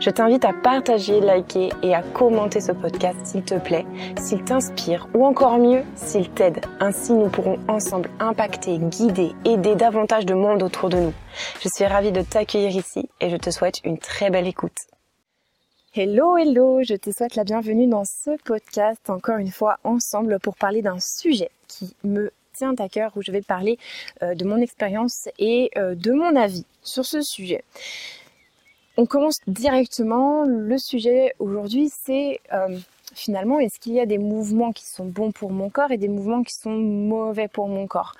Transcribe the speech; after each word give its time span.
Je 0.00 0.10
t'invite 0.10 0.44
à 0.44 0.52
partager, 0.52 1.20
liker 1.20 1.70
et 1.82 1.94
à 1.94 2.02
commenter 2.02 2.60
ce 2.60 2.72
podcast 2.72 3.18
s'il 3.24 3.42
te 3.42 3.54
plaît, 3.54 3.86
s'il 4.20 4.42
t'inspire 4.44 5.08
ou 5.14 5.24
encore 5.24 5.58
mieux, 5.58 5.82
s'il 5.94 6.30
t'aide. 6.30 6.60
Ainsi, 6.80 7.12
nous 7.12 7.28
pourrons 7.28 7.58
ensemble 7.68 8.10
impacter, 8.20 8.78
guider, 8.78 9.32
aider 9.44 9.74
davantage 9.74 10.26
de 10.26 10.34
monde 10.34 10.62
autour 10.62 10.88
de 10.88 10.96
nous. 10.96 11.14
Je 11.60 11.68
suis 11.68 11.84
ravie 11.84 12.12
de 12.12 12.22
t'accueillir 12.22 12.76
ici 12.76 13.08
et 13.20 13.30
je 13.30 13.36
te 13.36 13.50
souhaite 13.50 13.80
une 13.84 13.98
très 13.98 14.30
belle 14.30 14.46
écoute. 14.46 14.76
Hello, 15.94 16.38
hello, 16.38 16.82
je 16.82 16.94
te 16.94 17.10
souhaite 17.10 17.34
la 17.34 17.44
bienvenue 17.44 17.86
dans 17.86 18.04
ce 18.04 18.30
podcast, 18.44 19.10
encore 19.10 19.36
une 19.36 19.50
fois 19.50 19.78
ensemble 19.84 20.38
pour 20.40 20.56
parler 20.56 20.80
d'un 20.80 20.98
sujet 20.98 21.50
qui 21.68 21.94
me 22.02 22.32
tient 22.54 22.74
à 22.78 22.88
cœur, 22.88 23.12
où 23.16 23.22
je 23.22 23.30
vais 23.30 23.42
parler 23.42 23.78
euh, 24.22 24.34
de 24.34 24.44
mon 24.44 24.56
expérience 24.56 25.28
et 25.38 25.70
euh, 25.76 25.94
de 25.94 26.12
mon 26.12 26.34
avis 26.34 26.64
sur 26.82 27.04
ce 27.04 27.20
sujet. 27.20 27.62
On 28.98 29.06
commence 29.06 29.38
directement. 29.46 30.44
Le 30.44 30.76
sujet 30.76 31.32
aujourd'hui, 31.38 31.90
c'est 31.90 32.40
euh, 32.52 32.76
finalement, 33.14 33.58
est-ce 33.58 33.80
qu'il 33.80 33.94
y 33.94 34.00
a 34.00 34.06
des 34.06 34.18
mouvements 34.18 34.72
qui 34.72 34.84
sont 34.84 35.06
bons 35.06 35.32
pour 35.32 35.50
mon 35.50 35.70
corps 35.70 35.92
et 35.92 35.96
des 35.96 36.08
mouvements 36.08 36.42
qui 36.42 36.54
sont 36.54 36.70
mauvais 36.70 37.48
pour 37.48 37.68
mon 37.68 37.86
corps? 37.86 38.12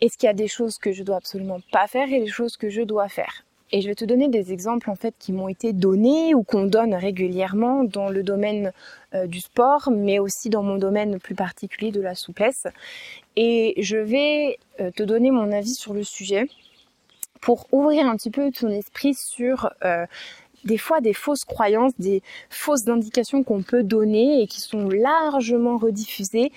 Est-ce 0.00 0.18
qu'il 0.18 0.26
y 0.26 0.30
a 0.30 0.34
des 0.34 0.48
choses 0.48 0.78
que 0.78 0.92
je 0.92 1.04
dois 1.04 1.16
absolument 1.16 1.60
pas 1.70 1.86
faire 1.86 2.12
et 2.12 2.18
des 2.18 2.26
choses 2.26 2.56
que 2.56 2.68
je 2.68 2.82
dois 2.82 3.08
faire? 3.08 3.44
Et 3.72 3.80
je 3.80 3.86
vais 3.86 3.94
te 3.94 4.04
donner 4.04 4.26
des 4.26 4.52
exemples 4.52 4.90
en 4.90 4.96
fait 4.96 5.14
qui 5.20 5.32
m'ont 5.32 5.46
été 5.46 5.72
donnés 5.72 6.34
ou 6.34 6.42
qu'on 6.42 6.64
donne 6.64 6.92
régulièrement 6.92 7.84
dans 7.84 8.08
le 8.08 8.24
domaine 8.24 8.72
euh, 9.14 9.28
du 9.28 9.38
sport, 9.38 9.90
mais 9.92 10.18
aussi 10.18 10.50
dans 10.50 10.64
mon 10.64 10.78
domaine 10.78 11.20
plus 11.20 11.36
particulier 11.36 11.92
de 11.92 12.00
la 12.00 12.16
souplesse. 12.16 12.66
Et 13.36 13.74
je 13.80 13.96
vais 13.96 14.58
euh, 14.80 14.90
te 14.90 15.04
donner 15.04 15.30
mon 15.30 15.52
avis 15.52 15.74
sur 15.74 15.94
le 15.94 16.02
sujet 16.02 16.48
pour 17.40 17.66
ouvrir 17.72 18.06
un 18.06 18.16
petit 18.16 18.30
peu 18.30 18.50
ton 18.50 18.68
esprit 18.68 19.14
sur 19.14 19.70
euh, 19.84 20.06
des 20.64 20.78
fois 20.78 21.00
des 21.00 21.14
fausses 21.14 21.44
croyances, 21.44 21.92
des 21.98 22.22
fausses 22.50 22.88
indications 22.88 23.42
qu'on 23.42 23.62
peut 23.62 23.82
donner 23.82 24.42
et 24.42 24.46
qui 24.46 24.60
sont 24.60 24.88
largement 24.88 25.78
rediffusées 25.78 26.52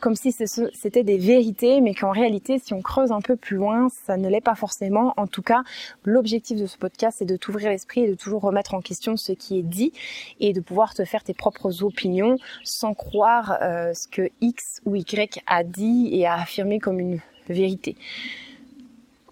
comme 0.00 0.14
si 0.14 0.32
c'était 0.32 1.02
des 1.02 1.18
vérités, 1.18 1.80
mais 1.80 1.94
qu'en 1.94 2.10
réalité, 2.10 2.58
si 2.58 2.72
on 2.72 2.82
creuse 2.82 3.10
un 3.10 3.20
peu 3.20 3.36
plus 3.36 3.56
loin, 3.56 3.88
ça 4.06 4.16
ne 4.16 4.28
l'est 4.28 4.40
pas 4.40 4.54
forcément. 4.54 5.12
En 5.16 5.26
tout 5.26 5.42
cas, 5.42 5.62
l'objectif 6.04 6.58
de 6.58 6.66
ce 6.66 6.78
podcast, 6.78 7.16
c'est 7.18 7.24
de 7.24 7.36
t'ouvrir 7.36 7.70
l'esprit 7.70 8.04
et 8.04 8.08
de 8.08 8.14
toujours 8.14 8.42
remettre 8.42 8.74
en 8.74 8.80
question 8.80 9.16
ce 9.16 9.32
qui 9.32 9.58
est 9.58 9.62
dit 9.62 9.92
et 10.40 10.52
de 10.52 10.60
pouvoir 10.60 10.94
te 10.94 11.04
faire 11.04 11.24
tes 11.24 11.34
propres 11.34 11.82
opinions 11.82 12.36
sans 12.62 12.94
croire 12.94 13.58
euh, 13.60 13.92
ce 13.92 14.06
que 14.06 14.30
X 14.40 14.80
ou 14.84 14.94
Y 14.94 15.42
a 15.46 15.64
dit 15.64 16.10
et 16.12 16.26
a 16.26 16.34
affirmé 16.34 16.78
comme 16.78 17.00
une 17.00 17.20
vérité. 17.48 17.96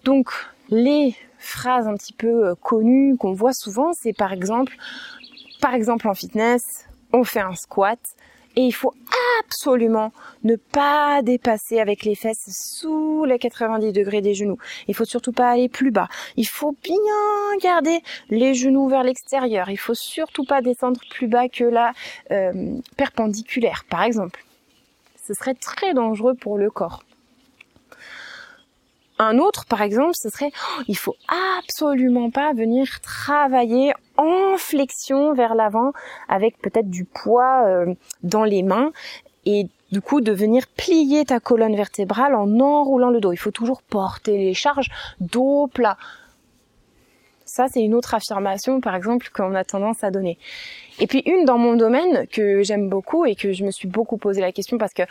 Donc, 0.03 0.31
les 0.69 1.15
phrases 1.37 1.87
un 1.87 1.95
petit 1.95 2.13
peu 2.13 2.47
euh, 2.47 2.55
connues 2.55 3.15
qu'on 3.17 3.33
voit 3.33 3.53
souvent, 3.53 3.91
c'est 3.93 4.13
par 4.13 4.33
exemple, 4.33 4.75
par 5.61 5.73
exemple 5.73 6.07
en 6.07 6.13
fitness, 6.13 6.61
on 7.13 7.23
fait 7.23 7.39
un 7.39 7.55
squat 7.55 7.99
et 8.55 8.61
il 8.61 8.71
faut 8.71 8.93
absolument 9.39 10.11
ne 10.43 10.55
pas 10.55 11.21
dépasser 11.21 11.79
avec 11.79 12.03
les 12.03 12.15
fesses 12.15 12.49
sous 12.49 13.23
les 13.23 13.37
90 13.37 13.93
degrés 13.93 14.21
des 14.21 14.33
genoux. 14.33 14.57
Il 14.87 14.95
faut 14.95 15.05
surtout 15.05 15.31
pas 15.31 15.51
aller 15.51 15.69
plus 15.69 15.91
bas. 15.91 16.07
Il 16.37 16.47
faut 16.47 16.75
bien 16.83 16.97
garder 17.61 18.01
les 18.29 18.55
genoux 18.55 18.89
vers 18.89 19.03
l'extérieur. 19.03 19.69
Il 19.69 19.77
faut 19.77 19.93
surtout 19.93 20.43
pas 20.43 20.61
descendre 20.61 20.99
plus 21.11 21.27
bas 21.27 21.49
que 21.49 21.65
la 21.65 21.93
euh, 22.31 22.79
perpendiculaire, 22.97 23.85
par 23.89 24.01
exemple. 24.01 24.43
Ce 25.23 25.35
serait 25.35 25.53
très 25.53 25.93
dangereux 25.93 26.33
pour 26.33 26.57
le 26.57 26.71
corps. 26.71 27.03
Un 29.19 29.39
autre, 29.39 29.65
par 29.65 29.81
exemple, 29.81 30.13
ce 30.15 30.29
serait, 30.29 30.51
oh, 30.53 30.83
il 30.87 30.97
faut 30.97 31.15
absolument 31.59 32.29
pas 32.29 32.53
venir 32.53 33.01
travailler 33.01 33.93
en 34.17 34.57
flexion 34.57 35.33
vers 35.33 35.55
l'avant 35.55 35.91
avec 36.27 36.59
peut-être 36.61 36.89
du 36.89 37.05
poids 37.05 37.63
euh, 37.65 37.93
dans 38.23 38.43
les 38.43 38.63
mains 38.63 38.91
et 39.45 39.67
du 39.91 40.01
coup 40.01 40.21
de 40.21 40.31
venir 40.31 40.67
plier 40.67 41.25
ta 41.25 41.39
colonne 41.39 41.75
vertébrale 41.75 42.35
en 42.35 42.59
enroulant 42.59 43.09
le 43.09 43.19
dos. 43.19 43.31
Il 43.31 43.37
faut 43.37 43.51
toujours 43.51 43.81
porter 43.81 44.37
les 44.37 44.53
charges 44.53 44.89
dos 45.19 45.67
plat. 45.67 45.97
Ça, 47.57 47.65
c'est 47.73 47.81
une 47.81 47.95
autre 47.95 48.13
affirmation, 48.13 48.81
par 48.81 48.93
exemple, 48.93 49.31
qu'on 49.33 49.55
a 49.55 49.63
tendance 49.63 50.03
à 50.03 50.11
donner. 50.11 50.37
Et 50.99 51.07
puis 51.07 51.23
une 51.25 51.43
dans 51.43 51.57
mon 51.57 51.75
domaine 51.75 52.27
que 52.27 52.61
j'aime 52.61 52.87
beaucoup 52.87 53.25
et 53.25 53.33
que 53.33 53.51
je 53.51 53.63
me 53.63 53.71
suis 53.71 53.87
beaucoup 53.87 54.17
posé 54.17 54.41
la 54.41 54.51
question 54.51 54.77
parce 54.77 54.93
que 54.93 55.01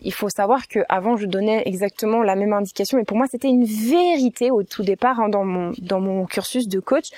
il 0.00 0.12
faut 0.12 0.28
savoir 0.28 0.66
que 0.66 0.80
avant 0.88 1.16
je 1.16 1.26
donnais 1.26 1.62
exactement 1.64 2.24
la 2.24 2.34
même 2.34 2.52
indication, 2.54 2.98
mais 2.98 3.04
pour 3.04 3.16
moi 3.16 3.26
c'était 3.30 3.46
une 3.46 3.64
vérité 3.64 4.50
au 4.50 4.64
tout 4.64 4.82
départ 4.82 5.20
hein, 5.20 5.28
dans 5.28 5.44
mon 5.44 5.70
dans 5.78 6.00
mon 6.00 6.26
cursus 6.26 6.66
de 6.66 6.80
coach. 6.80 7.10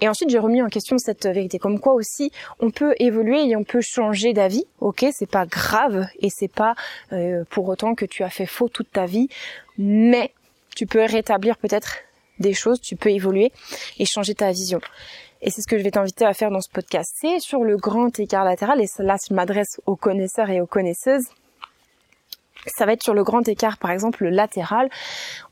Et 0.00 0.08
ensuite, 0.08 0.30
j'ai 0.30 0.38
remis 0.38 0.62
en 0.62 0.68
question 0.68 0.96
cette 0.96 1.26
vérité, 1.26 1.58
comme 1.58 1.80
quoi 1.80 1.94
aussi 1.94 2.30
on 2.60 2.70
peut 2.70 2.94
évoluer 3.00 3.48
et 3.48 3.56
on 3.56 3.64
peut 3.64 3.80
changer 3.80 4.32
d'avis. 4.32 4.64
Ok, 4.80 5.04
c'est 5.12 5.30
pas 5.30 5.44
grave 5.44 6.06
et 6.20 6.30
c'est 6.30 6.52
pas 6.52 6.76
euh, 7.12 7.42
pour 7.50 7.68
autant 7.68 7.96
que 7.96 8.04
tu 8.04 8.22
as 8.22 8.30
fait 8.30 8.46
faux 8.46 8.68
toute 8.68 8.92
ta 8.92 9.06
vie, 9.06 9.26
mais 9.76 10.30
tu 10.76 10.86
peux 10.86 11.02
rétablir 11.02 11.56
peut-être 11.56 11.96
des 12.38 12.54
choses, 12.54 12.80
tu 12.80 12.96
peux 12.96 13.10
évoluer 13.10 13.52
et 13.98 14.04
changer 14.04 14.34
ta 14.34 14.50
vision. 14.50 14.80
Et 15.42 15.50
c'est 15.50 15.60
ce 15.60 15.66
que 15.66 15.78
je 15.78 15.84
vais 15.84 15.90
t'inviter 15.90 16.24
à 16.24 16.32
faire 16.32 16.50
dans 16.50 16.60
ce 16.60 16.70
podcast. 16.70 17.12
C'est 17.20 17.38
sur 17.38 17.64
le 17.64 17.76
grand 17.76 18.18
écart 18.18 18.44
latéral, 18.44 18.80
et 18.80 18.86
là 18.98 19.16
je 19.28 19.34
m'adresse 19.34 19.80
aux 19.86 19.96
connaisseurs 19.96 20.50
et 20.50 20.60
aux 20.60 20.66
connaisseuses. 20.66 21.26
Ça 22.66 22.86
va 22.86 22.92
être 22.92 23.02
sur 23.02 23.12
le 23.12 23.24
grand 23.24 23.46
écart, 23.46 23.76
par 23.76 23.90
exemple, 23.90 24.24
le 24.24 24.30
latéral. 24.30 24.88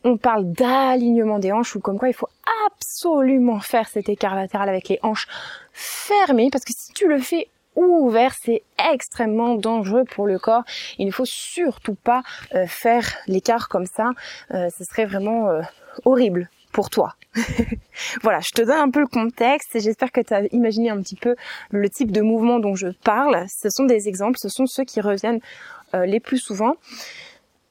On 0.02 0.16
parle 0.16 0.50
d'alignement 0.50 1.38
des 1.38 1.52
hanches 1.52 1.76
ou 1.76 1.80
comme 1.80 1.98
quoi 1.98 2.08
il 2.08 2.14
faut 2.14 2.28
absolument 2.66 3.60
faire 3.60 3.86
cet 3.88 4.08
écart 4.08 4.34
latéral 4.34 4.68
avec 4.68 4.88
les 4.88 4.98
hanches 5.02 5.26
fermées 5.72 6.48
parce 6.50 6.64
que 6.64 6.72
si 6.74 6.92
tu 6.94 7.08
le 7.08 7.18
fais 7.18 7.48
ouvert, 7.76 8.34
c'est 8.40 8.62
extrêmement 8.92 9.54
dangereux 9.54 10.04
pour 10.04 10.26
le 10.26 10.38
corps. 10.38 10.62
Il 10.98 11.06
ne 11.06 11.12
faut 11.12 11.24
surtout 11.26 11.94
pas 11.94 12.22
euh, 12.54 12.66
faire 12.66 13.06
l'écart 13.26 13.68
comme 13.68 13.86
ça. 13.86 14.10
Euh, 14.52 14.68
ce 14.76 14.84
serait 14.84 15.06
vraiment 15.06 15.48
euh, 15.48 15.62
horrible 16.04 16.48
pour 16.72 16.90
toi. 16.90 17.14
voilà, 18.22 18.40
je 18.40 18.50
te 18.50 18.62
donne 18.62 18.78
un 18.78 18.90
peu 18.90 19.00
le 19.00 19.06
contexte 19.06 19.74
et 19.76 19.80
j'espère 19.80 20.12
que 20.12 20.20
tu 20.20 20.34
as 20.34 20.44
imaginé 20.52 20.90
un 20.90 21.00
petit 21.00 21.16
peu 21.16 21.36
le 21.70 21.88
type 21.88 22.10
de 22.10 22.20
mouvement 22.20 22.58
dont 22.58 22.74
je 22.74 22.88
parle. 22.88 23.46
Ce 23.48 23.70
sont 23.70 23.84
des 23.84 24.08
exemples, 24.08 24.38
ce 24.38 24.48
sont 24.48 24.66
ceux 24.66 24.84
qui 24.84 25.00
reviennent 25.00 25.40
euh, 25.94 26.06
les 26.06 26.20
plus 26.20 26.38
souvent. 26.38 26.74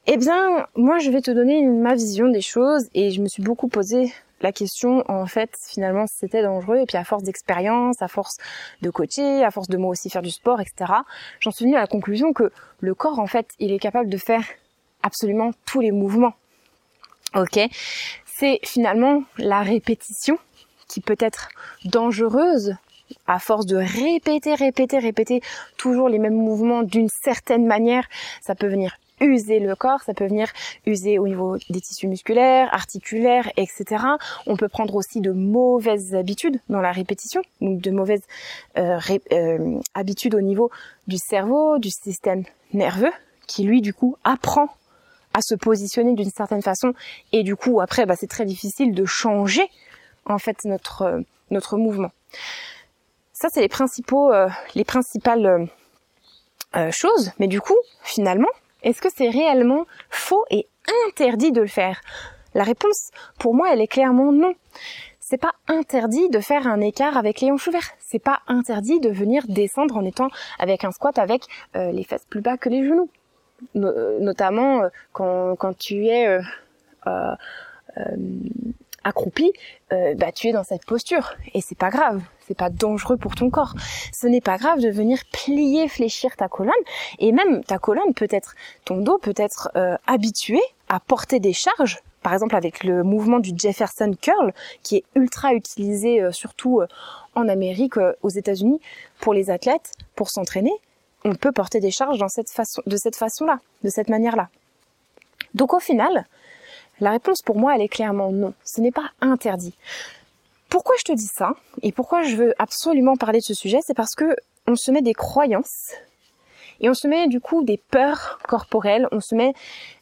Eh 0.08 0.18
bien, 0.18 0.68
moi, 0.76 0.98
je 0.98 1.12
vais 1.12 1.22
te 1.22 1.32
donner 1.32 1.64
ma 1.64 1.94
vision 1.94 2.28
des 2.28 2.42
choses 2.42 2.90
et 2.94 3.12
je 3.12 3.22
me 3.22 3.28
suis 3.28 3.44
beaucoup 3.44 3.68
posé 3.68 4.12
la 4.42 4.52
question, 4.52 5.04
en 5.08 5.28
fait, 5.28 5.52
finalement, 5.68 6.06
c'était 6.08 6.42
dangereux. 6.42 6.78
Et 6.78 6.86
puis, 6.88 6.98
à 6.98 7.04
force 7.04 7.24
d'expérience, 7.24 8.02
à 8.02 8.08
force 8.08 8.38
de 8.82 8.90
coacher, 8.90 9.44
à 9.44 9.52
force 9.52 9.68
de 9.68 9.78
moi 9.78 9.92
aussi 9.92 10.10
faire 10.10 10.24
du 10.24 10.32
sport, 10.32 10.60
etc., 10.60 10.92
j'en 11.40 11.52
suis 11.52 11.66
venue 11.66 11.76
à 11.76 11.82
la 11.82 11.88
conclusion 11.88 12.34
que 12.34 12.52
le 12.80 12.96
corps, 12.96 13.20
en 13.20 13.28
fait, 13.28 13.48
il 13.60 13.72
est 13.72 13.80
capable 13.80 14.10
de 14.10 14.18
faire 14.18 14.44
absolument 15.04 15.52
tous 15.66 15.82
les 15.82 15.92
mouvements. 15.92 16.34
Ok? 17.36 17.60
C'est 18.42 18.60
finalement 18.64 19.22
la 19.38 19.62
répétition 19.62 20.40
qui 20.88 21.00
peut 21.00 21.18
être 21.20 21.50
dangereuse 21.86 22.76
à 23.28 23.38
force 23.38 23.68
de 23.68 23.76
répéter, 23.76 24.56
répéter, 24.56 24.98
répéter 24.98 25.42
toujours 25.78 26.10
les 26.10 26.18
mêmes 26.18 26.42
mouvements 26.42 26.82
d'une 26.82 27.10
certaine 27.24 27.68
manière, 27.68 28.08
ça 28.42 28.56
peut 28.56 28.68
venir 28.68 28.98
user 29.20 29.60
le 29.60 29.76
corps, 29.76 30.02
ça 30.02 30.16
peut 30.16 30.26
venir 30.26 30.48
user 30.88 31.20
au 31.20 31.28
niveau 31.28 31.58
des 31.70 31.82
tissus 31.82 32.08
musculaires, 32.08 32.74
articulaires, 32.74 33.48
etc. 33.58 33.86
On 34.48 34.58
peut 34.58 34.70
prendre 34.70 34.96
aussi 34.96 35.22
de 35.22 35.32
mauvaises 35.32 36.16
habitudes 36.16 36.60
dans 36.68 36.82
la 36.82 36.92
répétition, 36.92 37.44
donc 37.62 37.80
de 37.80 37.92
mauvaises 37.92 38.24
euh, 38.80 38.98
euh, 39.34 39.80
habitudes 39.94 40.34
au 40.34 40.42
niveau 40.42 40.72
du 41.06 41.18
cerveau, 41.18 41.78
du 41.78 41.92
système 41.92 42.46
nerveux, 42.74 43.14
qui 43.46 43.66
lui 43.66 43.82
du 43.82 43.94
coup 43.94 44.16
apprend 44.24 44.70
à 45.34 45.42
se 45.42 45.56
positionner 45.56 46.14
d'une 46.14 46.30
certaine 46.30 46.62
façon 46.62 46.94
et 47.32 47.44
du 47.44 47.56
coup 47.56 47.82
après 47.82 48.06
bah, 48.06 48.16
c'est 48.18 48.28
très 48.28 48.46
difficile 48.46 48.94
de 48.94 49.06
changer 49.06 49.70
en 50.26 50.38
fait 50.38 50.58
notre 50.66 51.04
euh, 51.04 51.22
notre 51.50 51.78
mouvement. 51.78 52.12
Ça 53.34 53.50
c'est 53.52 53.62
les 53.62 53.70
principaux 53.70 54.32
euh, 54.32 54.50
les 54.76 54.84
principales 54.84 55.70
euh, 56.76 56.92
choses, 56.92 57.32
mais 57.40 57.48
du 57.48 57.62
coup 57.62 57.78
finalement 58.04 58.50
est-ce 58.84 59.02
que 59.02 59.10
c'est 59.16 59.30
réellement 59.30 59.86
faux 60.10 60.44
et 60.50 60.68
interdit 61.08 61.52
de 61.52 61.62
le 61.62 61.68
faire? 61.68 62.02
La 62.54 62.64
réponse 62.64 63.12
pour 63.40 63.54
moi 63.54 63.72
elle 63.72 63.82
est 63.82 63.88
clairement 63.88 64.32
non. 64.32 64.54
C'est 65.20 65.38
pas 65.38 65.54
interdit 65.68 66.30
de 66.30 66.42
faire 66.42 66.68
un 66.68 66.82
écart 66.82 67.16
avec 67.16 67.40
les 67.40 67.52
hanches 67.52 67.68
ouvertes. 67.68 67.96
C'est 68.00 68.20
pas 68.20 68.42
interdit 68.48 69.00
de 69.00 69.10
venir 69.10 69.44
descendre 69.48 69.96
en 69.96 70.04
étant 70.04 70.28
avec 70.60 70.84
un 70.84 70.92
squat 70.92 71.18
avec 71.18 71.46
les 71.74 72.04
fesses 72.04 72.26
plus 72.30 72.42
bas 72.42 72.58
que 72.58 72.68
les 72.68 72.86
genoux 72.86 73.10
notamment 73.76 74.84
euh, 74.84 74.90
quand, 75.14 75.56
quand 75.56 75.78
tu 75.78 76.08
es 76.08 76.28
euh, 76.28 76.42
euh, 77.08 78.16
accroupi, 79.04 79.52
bah 79.90 80.32
tu 80.32 80.48
es 80.48 80.52
dans 80.54 80.64
cette 80.64 80.86
posture 80.86 81.34
et 81.56 81.60
c'est 81.60 81.78
pas 81.78 81.90
grave, 81.90 82.22
c'est 82.48 82.56
pas 82.56 82.70
dangereux 82.70 83.18
pour 83.18 83.34
ton 83.34 83.50
corps. 83.50 83.74
Ce 84.14 84.28
n'est 84.28 84.42
pas 84.42 84.58
grave 84.58 84.80
de 84.80 84.90
venir 84.90 85.20
plier, 85.34 85.88
fléchir 85.88 86.36
ta 86.38 86.48
colonne 86.48 86.72
et 87.18 87.32
même 87.32 87.64
ta 87.64 87.80
colonne 87.80 88.14
peut 88.14 88.28
être, 88.30 88.54
ton 88.86 88.98
dos 88.98 89.18
peut 89.18 89.34
être 89.36 89.72
habitué 90.06 90.62
à 90.88 91.00
porter 91.00 91.40
des 91.40 91.52
charges. 91.52 92.00
Par 92.22 92.32
exemple 92.34 92.56
avec 92.56 92.84
le 92.84 93.02
mouvement 93.02 93.40
du 93.40 93.54
Jefferson 93.58 94.14
curl 94.22 94.54
qui 94.84 94.98
est 94.98 95.04
ultra 95.16 95.56
utilisé 95.56 96.32
surtout 96.32 96.82
en 97.34 97.50
Amérique, 97.50 97.96
aux 98.22 98.30
États-Unis 98.30 98.80
pour 99.20 99.34
les 99.34 99.50
athlètes 99.50 99.94
pour 100.16 100.30
s'entraîner 100.30 100.74
on 101.24 101.36
peut 101.36 101.52
porter 101.52 101.80
des 101.80 101.92
charges 101.92 102.20
de 102.20 102.98
cette 102.98 103.16
façon-là, 103.16 103.60
de 103.84 103.90
cette 103.90 104.10
manière-là. 104.10 104.50
Donc 105.54 105.74
au 105.74 105.80
final, 105.80 106.26
la 107.00 107.12
réponse 107.12 107.42
pour 107.42 107.58
moi, 107.58 107.76
elle 107.76 107.82
est 107.82 107.90
clairement 107.90 108.32
non. 108.32 108.54
Ce 108.64 108.82
n'est 108.82 108.92
pas 108.92 109.12
interdit. 109.22 109.76
Pourquoi 110.70 110.96
je 110.98 111.04
te 111.04 111.12
dis 111.12 111.28
ça 111.28 111.54
et 111.82 111.92
pourquoi 111.92 112.24
je 112.24 112.36
veux 112.36 112.54
absolument 112.58 113.18
parler 113.18 113.40
de 113.40 113.44
ce 113.44 113.54
sujet, 113.54 113.80
c'est 113.82 113.94
parce 113.94 114.16
que 114.16 114.36
on 114.68 114.76
se 114.76 114.92
met 114.92 115.02
des 115.02 115.14
croyances 115.14 115.94
et 116.80 116.90
on 116.90 116.94
se 116.94 117.08
met 117.08 117.28
du 117.28 117.42
coup 117.42 117.64
des 117.64 117.78
peurs 117.78 118.40
corporelles, 118.48 119.08
on 119.12 119.20
se 119.20 119.36
met 119.36 119.54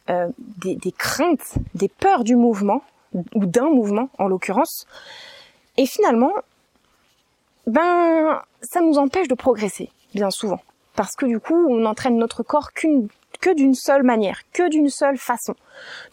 euh, 0.10 0.28
des, 0.38 0.76
des 0.76 0.92
craintes, 0.92 1.56
des 1.74 1.88
peurs 1.88 2.24
du 2.24 2.36
mouvement 2.36 2.84
ou 3.14 3.46
d'un 3.46 3.70
mouvement 3.70 4.10
en 4.20 4.28
l'occurrence. 4.28 4.86
Et 5.78 5.88
finalement, 5.88 6.34
ben, 7.66 8.42
ça 8.62 8.82
nous 8.82 8.98
empêche 8.98 9.28
de 9.28 9.36
progresser, 9.36 9.90
bien 10.14 10.30
souvent 10.30 10.60
parce 11.00 11.16
que 11.16 11.26
du 11.26 11.40
coup, 11.40 11.56
on 11.70 11.86
entraîne 11.86 12.18
notre 12.18 12.44
corps 12.44 12.74
qu'une 12.74 13.08
que 13.40 13.56
d'une 13.56 13.74
seule 13.74 14.04
manière, 14.04 14.42
que 14.52 14.68
d'une 14.70 14.90
seule 14.90 15.18
façon. 15.18 15.56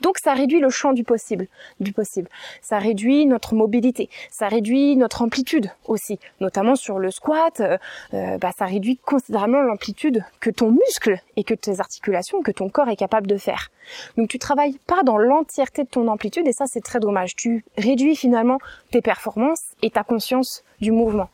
Donc 0.01 0.17
ça 0.23 0.33
réduit 0.33 0.61
le 0.61 0.71
champ 0.71 0.93
du 0.93 1.03
possible, 1.03 1.49
du 1.81 1.93
possible. 1.93 2.29
Ça 2.63 2.79
réduit 2.79 3.27
notre 3.27 3.57
mobilité, 3.57 4.09
ça 4.31 4.47
réduit 4.47 4.95
notre 4.95 5.23
amplitude 5.23 5.73
aussi, 5.87 6.21
notamment 6.39 6.77
sur 6.77 7.01
le 7.01 7.11
squat. 7.11 7.59
Euh, 7.59 7.79
euh, 8.15 8.39
bah, 8.39 8.53
ça 8.57 8.67
réduit 8.67 8.97
considérablement 8.97 9.63
l'amplitude 9.63 10.25
que 10.39 10.51
ton 10.51 10.71
muscle 10.71 11.21
et 11.35 11.43
que 11.43 11.55
tes 11.55 11.81
articulations, 11.81 12.41
que 12.43 12.53
ton 12.53 12.69
corps 12.69 12.89
est 12.89 12.95
capable 12.95 13.27
de 13.27 13.39
faire. 13.39 13.71
Donc 14.17 14.29
tu 14.29 14.39
travailles 14.39 14.79
pas 14.87 15.03
dans 15.03 15.19
l'entièreté 15.19 15.83
de 15.83 15.89
ton 15.89 16.07
amplitude 16.07 16.47
et 16.47 16.53
ça 16.53 16.67
c'est 16.69 16.85
très 16.85 17.01
dommage. 17.01 17.35
Tu 17.35 17.65
réduis 17.77 18.15
finalement 18.15 18.59
tes 18.93 19.03
performances 19.03 19.65
et 19.83 19.91
ta 19.91 20.05
conscience 20.05 20.63
du 20.81 20.93
mouvement. 20.93 21.29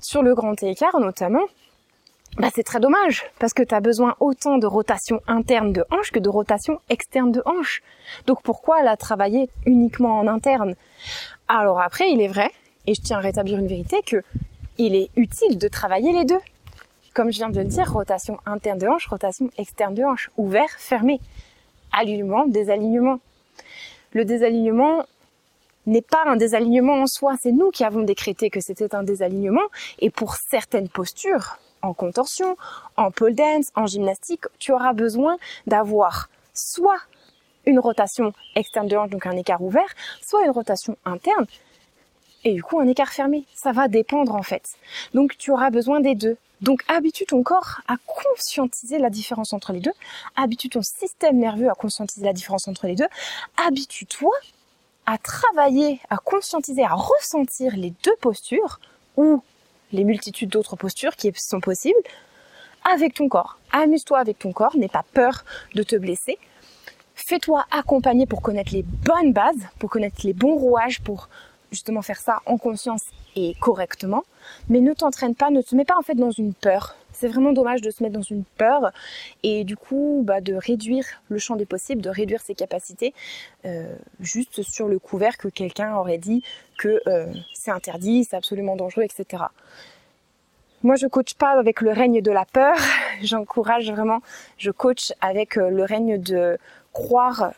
Sur 0.00 0.22
le 0.22 0.34
grand 0.34 0.62
écart 0.62 0.98
notamment, 1.00 1.44
bah 2.38 2.48
c'est 2.54 2.62
très 2.62 2.78
dommage 2.78 3.24
parce 3.40 3.52
que 3.52 3.62
tu 3.64 3.74
as 3.74 3.80
besoin 3.80 4.14
autant 4.20 4.58
de 4.58 4.66
rotation 4.66 5.20
interne 5.26 5.72
de 5.72 5.84
hanche 5.90 6.12
que 6.12 6.20
de 6.20 6.28
rotation 6.28 6.80
externe 6.88 7.32
de 7.32 7.42
hanche. 7.44 7.82
Donc 8.26 8.42
pourquoi 8.42 8.82
la 8.82 8.96
travailler 8.96 9.50
uniquement 9.66 10.18
en 10.20 10.28
interne? 10.28 10.74
Alors 11.48 11.80
après, 11.80 12.10
il 12.10 12.20
est 12.20 12.28
vrai 12.28 12.50
et 12.86 12.94
je 12.94 13.00
tiens 13.00 13.18
à 13.18 13.20
rétablir 13.20 13.58
une 13.58 13.66
vérité 13.66 14.02
que 14.06 14.22
il 14.78 14.94
est 14.94 15.10
utile 15.16 15.58
de 15.58 15.66
travailler 15.66 16.12
les 16.12 16.24
deux. 16.24 16.38
Comme 17.12 17.32
je 17.32 17.38
viens 17.38 17.50
de 17.50 17.58
le 17.58 17.64
dire, 17.64 17.92
rotation 17.92 18.38
interne 18.46 18.78
de 18.78 18.86
hanche, 18.86 19.08
rotation 19.08 19.50
externe 19.58 19.94
de 19.94 20.04
hanche, 20.04 20.30
ouvert, 20.36 20.70
fermé, 20.78 21.20
alignement, 21.92 22.46
désalignement. 22.46 23.18
Le 24.12 24.24
désalignement 24.24 25.04
n'est 25.86 26.02
pas 26.02 26.22
un 26.26 26.36
désalignement 26.36 26.94
en 27.02 27.06
soi, 27.06 27.34
c'est 27.42 27.50
nous 27.50 27.70
qui 27.70 27.82
avons 27.82 28.02
décrété 28.02 28.50
que 28.50 28.60
c'était 28.60 28.94
un 28.94 29.02
désalignement 29.02 29.66
et 29.98 30.10
pour 30.10 30.36
certaines 30.36 30.88
postures, 30.88 31.58
en 31.82 31.94
contorsion, 31.94 32.56
en 32.96 33.10
pole 33.10 33.34
dance, 33.34 33.66
en 33.74 33.86
gymnastique, 33.86 34.44
tu 34.58 34.72
auras 34.72 34.92
besoin 34.92 35.36
d'avoir 35.66 36.28
soit 36.54 37.00
une 37.66 37.78
rotation 37.78 38.32
externe 38.54 38.88
de 38.88 38.96
hanche, 38.96 39.10
donc 39.10 39.26
un 39.26 39.36
écart 39.36 39.62
ouvert, 39.62 39.88
soit 40.22 40.44
une 40.44 40.50
rotation 40.50 40.96
interne, 41.04 41.46
et 42.44 42.54
du 42.54 42.62
coup 42.62 42.80
un 42.80 42.86
écart 42.86 43.10
fermé. 43.10 43.44
Ça 43.54 43.72
va 43.72 43.88
dépendre 43.88 44.34
en 44.34 44.42
fait. 44.42 44.76
Donc 45.14 45.36
tu 45.38 45.50
auras 45.50 45.70
besoin 45.70 46.00
des 46.00 46.14
deux. 46.14 46.36
Donc 46.60 46.82
habitue 46.88 47.24
ton 47.24 47.42
corps 47.42 47.80
à 47.86 47.96
conscientiser 48.06 48.98
la 48.98 49.10
différence 49.10 49.52
entre 49.52 49.72
les 49.72 49.80
deux, 49.80 49.92
habitue 50.34 50.68
ton 50.68 50.82
système 50.82 51.38
nerveux 51.38 51.70
à 51.70 51.74
conscientiser 51.74 52.24
la 52.24 52.32
différence 52.32 52.66
entre 52.66 52.86
les 52.88 52.96
deux, 52.96 53.06
habitue-toi 53.64 54.34
à 55.06 55.18
travailler, 55.18 56.00
à 56.10 56.16
conscientiser, 56.16 56.82
à 56.82 56.94
ressentir 56.94 57.76
les 57.76 57.94
deux 58.04 58.16
postures 58.20 58.80
ou 59.16 59.40
les 59.92 60.04
multitudes 60.04 60.50
d'autres 60.50 60.76
postures 60.76 61.16
qui 61.16 61.32
sont 61.36 61.60
possibles 61.60 61.98
avec 62.90 63.14
ton 63.14 63.28
corps. 63.28 63.58
Amuse-toi 63.72 64.18
avec 64.18 64.38
ton 64.38 64.52
corps, 64.52 64.76
n'aie 64.76 64.88
pas 64.88 65.04
peur 65.12 65.44
de 65.74 65.82
te 65.82 65.96
blesser. 65.96 66.38
Fais-toi 67.14 67.64
accompagner 67.70 68.26
pour 68.26 68.42
connaître 68.42 68.72
les 68.72 68.82
bonnes 68.82 69.32
bases, 69.32 69.66
pour 69.78 69.90
connaître 69.90 70.24
les 70.24 70.32
bons 70.32 70.56
rouages, 70.56 71.00
pour 71.00 71.28
justement 71.70 72.02
faire 72.02 72.20
ça 72.20 72.40
en 72.46 72.56
conscience 72.56 73.02
et 73.36 73.54
correctement. 73.60 74.24
Mais 74.68 74.80
ne 74.80 74.94
t'entraîne 74.94 75.34
pas, 75.34 75.50
ne 75.50 75.60
te 75.60 75.74
mets 75.74 75.84
pas 75.84 75.98
en 75.98 76.02
fait 76.02 76.14
dans 76.14 76.30
une 76.30 76.54
peur. 76.54 76.96
C'est 77.18 77.26
vraiment 77.26 77.52
dommage 77.52 77.80
de 77.80 77.90
se 77.90 78.00
mettre 78.00 78.14
dans 78.14 78.22
une 78.22 78.44
peur 78.44 78.92
et 79.42 79.64
du 79.64 79.76
coup 79.76 80.22
bah, 80.24 80.40
de 80.40 80.54
réduire 80.54 81.04
le 81.28 81.38
champ 81.38 81.56
des 81.56 81.66
possibles, 81.66 82.00
de 82.00 82.10
réduire 82.10 82.40
ses 82.40 82.54
capacités 82.54 83.12
euh, 83.64 83.92
juste 84.20 84.62
sur 84.62 84.86
le 84.86 85.00
couvert 85.00 85.36
que 85.36 85.48
quelqu'un 85.48 85.96
aurait 85.96 86.18
dit 86.18 86.44
que 86.78 87.02
euh, 87.08 87.26
c'est 87.52 87.72
interdit, 87.72 88.22
c'est 88.22 88.36
absolument 88.36 88.76
dangereux, 88.76 89.02
etc. 89.02 89.46
Moi, 90.84 90.94
je 90.94 91.08
coach 91.08 91.34
pas 91.34 91.58
avec 91.58 91.80
le 91.80 91.90
règne 91.90 92.22
de 92.22 92.30
la 92.30 92.44
peur. 92.44 92.76
J'encourage 93.22 93.90
vraiment, 93.90 94.20
je 94.58 94.70
coach 94.70 95.12
avec 95.20 95.58
euh, 95.58 95.70
le 95.70 95.82
règne 95.82 96.20
de 96.22 96.56
croire 96.92 97.52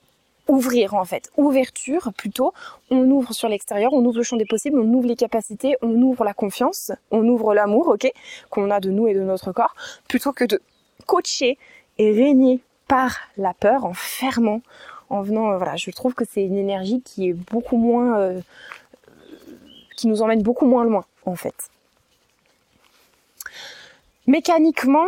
ouvrir 0.49 0.95
en 0.95 1.05
fait, 1.05 1.31
ouverture 1.37 2.13
plutôt. 2.17 2.53
On 2.91 3.11
ouvre 3.11 3.33
sur 3.33 3.49
l'extérieur, 3.49 3.93
on 3.93 4.05
ouvre 4.05 4.19
le 4.19 4.23
champ 4.23 4.37
des 4.37 4.47
possibles, 4.47 4.79
on 4.79 4.93
ouvre 4.95 5.07
les 5.07 5.17
capacités, 5.17 5.77
on 5.83 5.95
ouvre 6.03 6.25
la 6.25 6.35
confiance, 6.35 6.93
on 7.11 7.27
ouvre 7.29 7.55
l'amour, 7.55 7.89
ok, 7.89 8.11
qu'on 8.51 8.71
a 8.71 8.81
de 8.81 8.91
nous 8.91 9.07
et 9.09 9.15
de 9.15 9.21
notre 9.21 9.53
corps, 9.53 9.75
plutôt 10.09 10.33
que 10.33 10.45
de 10.45 10.61
coacher 11.07 11.59
et 11.99 12.13
régner 12.13 12.61
par 12.89 13.19
la 13.37 13.55
peur 13.55 13.85
en 13.85 13.95
fermant, 13.95 14.63
en 15.11 15.23
venant, 15.23 15.53
euh, 15.53 15.57
voilà, 15.57 15.77
je 15.77 15.91
trouve 15.91 16.15
que 16.15 16.25
c'est 16.25 16.45
une 16.45 16.57
énergie 16.57 17.03
qui 17.03 17.29
est 17.29 17.33
beaucoup 17.33 17.77
moins, 17.77 18.19
euh, 18.19 18.41
qui 19.97 20.09
nous 20.09 20.23
emmène 20.23 20.43
beaucoup 20.43 20.67
moins 20.67 20.85
loin 20.85 21.05
en 21.27 21.37
fait. 21.37 21.55
Mécaniquement, 24.27 25.07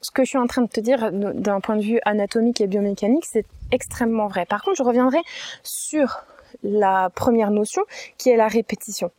ce 0.00 0.10
que 0.10 0.24
je 0.24 0.30
suis 0.30 0.38
en 0.38 0.46
train 0.46 0.62
de 0.62 0.68
te 0.68 0.80
dire 0.80 1.12
d'un 1.12 1.60
point 1.60 1.76
de 1.76 1.82
vue 1.82 2.00
anatomique 2.04 2.60
et 2.60 2.66
biomécanique, 2.66 3.26
c'est 3.26 3.44
extrêmement 3.70 4.28
vrai. 4.28 4.46
Par 4.46 4.62
contre, 4.62 4.76
je 4.76 4.82
reviendrai 4.82 5.20
sur 5.62 6.24
la 6.62 7.10
première 7.10 7.50
notion 7.50 7.82
qui 8.18 8.30
est 8.30 8.36
la 8.36 8.48
répétition. 8.48 9.10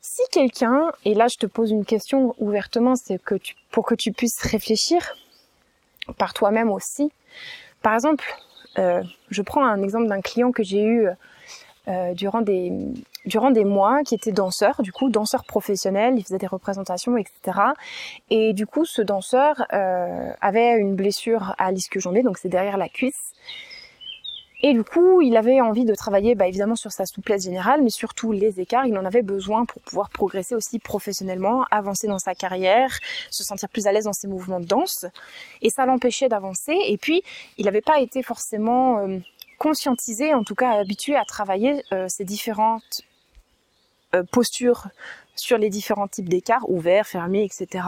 Si 0.00 0.22
quelqu'un, 0.30 0.92
et 1.04 1.14
là 1.14 1.28
je 1.28 1.36
te 1.36 1.46
pose 1.46 1.70
une 1.70 1.84
question 1.84 2.34
ouvertement, 2.38 2.96
c'est 2.96 3.22
que 3.22 3.36
tu, 3.36 3.54
pour 3.70 3.86
que 3.86 3.94
tu 3.94 4.12
puisses 4.12 4.40
réfléchir 4.40 5.14
par 6.18 6.34
toi-même 6.34 6.70
aussi. 6.70 7.12
Par 7.82 7.94
exemple, 7.94 8.24
euh, 8.78 9.02
je 9.30 9.42
prends 9.42 9.64
un 9.64 9.82
exemple 9.82 10.08
d'un 10.08 10.20
client 10.20 10.50
que 10.52 10.62
j'ai 10.62 10.82
eu 10.82 11.06
euh, 11.88 12.14
durant 12.14 12.42
des 12.42 12.72
durant 13.24 13.50
des 13.50 13.64
mois 13.64 14.02
qui 14.02 14.14
était 14.14 14.32
danseur, 14.32 14.82
du 14.82 14.92
coup 14.92 15.08
danseur 15.08 15.44
professionnel, 15.44 16.14
il 16.16 16.24
faisait 16.24 16.38
des 16.38 16.46
représentations, 16.46 17.16
etc. 17.16 17.58
Et 18.30 18.52
du 18.52 18.66
coup, 18.66 18.84
ce 18.84 19.02
danseur 19.02 19.64
euh, 19.72 20.32
avait 20.40 20.76
une 20.78 20.96
blessure 20.96 21.54
à 21.58 21.72
l'ischio-jambier, 21.72 22.22
donc 22.22 22.38
c'est 22.38 22.48
derrière 22.48 22.76
la 22.76 22.88
cuisse. 22.88 23.32
Et 24.64 24.74
du 24.74 24.84
coup, 24.84 25.20
il 25.20 25.36
avait 25.36 25.60
envie 25.60 25.84
de 25.84 25.94
travailler 25.94 26.36
bah, 26.36 26.46
évidemment 26.46 26.76
sur 26.76 26.92
sa 26.92 27.04
souplesse 27.04 27.42
générale, 27.42 27.82
mais 27.82 27.90
surtout 27.90 28.30
les 28.30 28.60
écarts. 28.60 28.86
Il 28.86 28.96
en 28.96 29.04
avait 29.04 29.22
besoin 29.22 29.64
pour 29.64 29.82
pouvoir 29.82 30.08
progresser 30.08 30.54
aussi 30.54 30.78
professionnellement, 30.78 31.64
avancer 31.72 32.06
dans 32.06 32.20
sa 32.20 32.36
carrière, 32.36 32.96
se 33.28 33.42
sentir 33.42 33.68
plus 33.68 33.88
à 33.88 33.92
l'aise 33.92 34.04
dans 34.04 34.12
ses 34.12 34.28
mouvements 34.28 34.60
de 34.60 34.66
danse. 34.66 35.04
Et 35.62 35.70
ça 35.70 35.84
l'empêchait 35.84 36.28
d'avancer. 36.28 36.76
Et 36.86 36.96
puis, 36.96 37.24
il 37.58 37.64
n'avait 37.64 37.80
pas 37.80 37.98
été 37.98 38.22
forcément 38.22 39.00
euh, 39.00 39.18
conscientisé, 39.58 40.32
en 40.32 40.44
tout 40.44 40.54
cas 40.54 40.78
habitué 40.78 41.16
à 41.16 41.24
travailler 41.24 41.82
euh, 41.92 42.06
ces 42.08 42.24
différentes 42.24 43.02
euh, 44.14 44.22
postures 44.30 44.88
sur 45.34 45.58
les 45.58 45.70
différents 45.70 46.08
types 46.08 46.28
d'écarts, 46.28 46.68
ouverts, 46.68 47.06
fermés, 47.06 47.44
etc. 47.44 47.86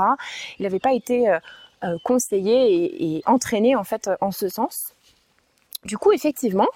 Il 0.59 0.62
n'avait 0.62 0.78
pas 0.78 0.93
été 0.93 1.28
euh, 1.85 1.99
conseillé 2.02 3.16
et, 3.16 3.23
entraîné 3.26 3.76
en 3.76 3.85
fait 3.85 4.11
en 4.21 4.31
ce 4.31 4.49
sens. 4.49 4.95
Du 5.85 5.99
coup, 5.99 6.12
effectivement, 6.12 6.69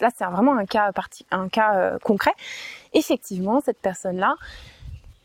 là 0.00 0.10
c'est 0.16 0.24
vraiment 0.24 0.56
un 0.56 0.66
cas, 0.66 0.92
parti, 0.92 1.26
un 1.32 1.48
cas 1.48 1.74
euh, 1.74 1.98
concret. 1.98 2.34
Effectivement, 2.92 3.60
cette 3.60 3.80
personne-là, 3.80 4.36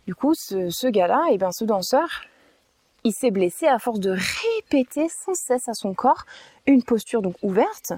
du 0.08 0.16
coup, 0.16 0.34
ce, 0.34 0.72
ce 0.72 0.88
gars-là, 0.88 1.22
et 1.30 1.36
eh 1.36 1.38
bien 1.38 1.52
ce 1.52 1.64
danseur, 1.64 2.24
il 3.04 3.14
s'est 3.14 3.32
blessé 3.32 3.68
à 3.68 3.78
force 3.78 4.00
de 4.00 4.18
répéter 4.18 5.08
sans 5.10 5.36
cesse 5.36 5.70
à 5.70 5.74
son 5.74 5.94
corps 5.94 6.26
une 6.66 6.84
posture 6.84 7.22
donc 7.22 7.36
ouverte. 7.44 7.94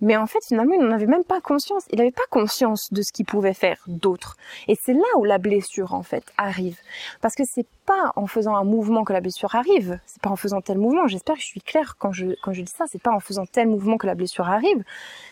Mais 0.00 0.16
en 0.16 0.26
fait, 0.26 0.38
finalement, 0.46 0.74
il 0.74 0.80
n'en 0.80 0.94
avait 0.94 1.06
même 1.06 1.24
pas 1.24 1.40
conscience. 1.40 1.84
Il 1.90 1.98
n'avait 1.98 2.12
pas 2.12 2.26
conscience 2.30 2.92
de 2.92 3.02
ce 3.02 3.12
qu'il 3.12 3.26
pouvait 3.26 3.54
faire 3.54 3.82
d'autre. 3.86 4.36
Et 4.68 4.76
c'est 4.80 4.92
là 4.92 5.06
où 5.16 5.24
la 5.24 5.38
blessure, 5.38 5.94
en 5.94 6.02
fait, 6.02 6.24
arrive. 6.36 6.78
Parce 7.20 7.34
que 7.34 7.42
c'est 7.44 7.66
pas 7.86 8.12
en 8.16 8.26
faisant 8.26 8.56
un 8.56 8.64
mouvement 8.64 9.04
que 9.04 9.12
la 9.12 9.20
blessure 9.20 9.54
arrive. 9.54 9.98
C'est 10.06 10.22
pas 10.22 10.30
en 10.30 10.36
faisant 10.36 10.60
tel 10.60 10.78
mouvement. 10.78 11.06
J'espère 11.06 11.36
que 11.36 11.42
je 11.42 11.46
suis 11.46 11.60
claire 11.60 11.96
quand 11.98 12.12
je, 12.12 12.26
quand 12.42 12.52
je 12.52 12.62
dis 12.62 12.72
ça. 12.72 12.84
C'est 12.86 13.02
pas 13.02 13.12
en 13.12 13.20
faisant 13.20 13.46
tel 13.46 13.68
mouvement 13.68 13.96
que 13.96 14.06
la 14.06 14.14
blessure 14.14 14.48
arrive. 14.48 14.84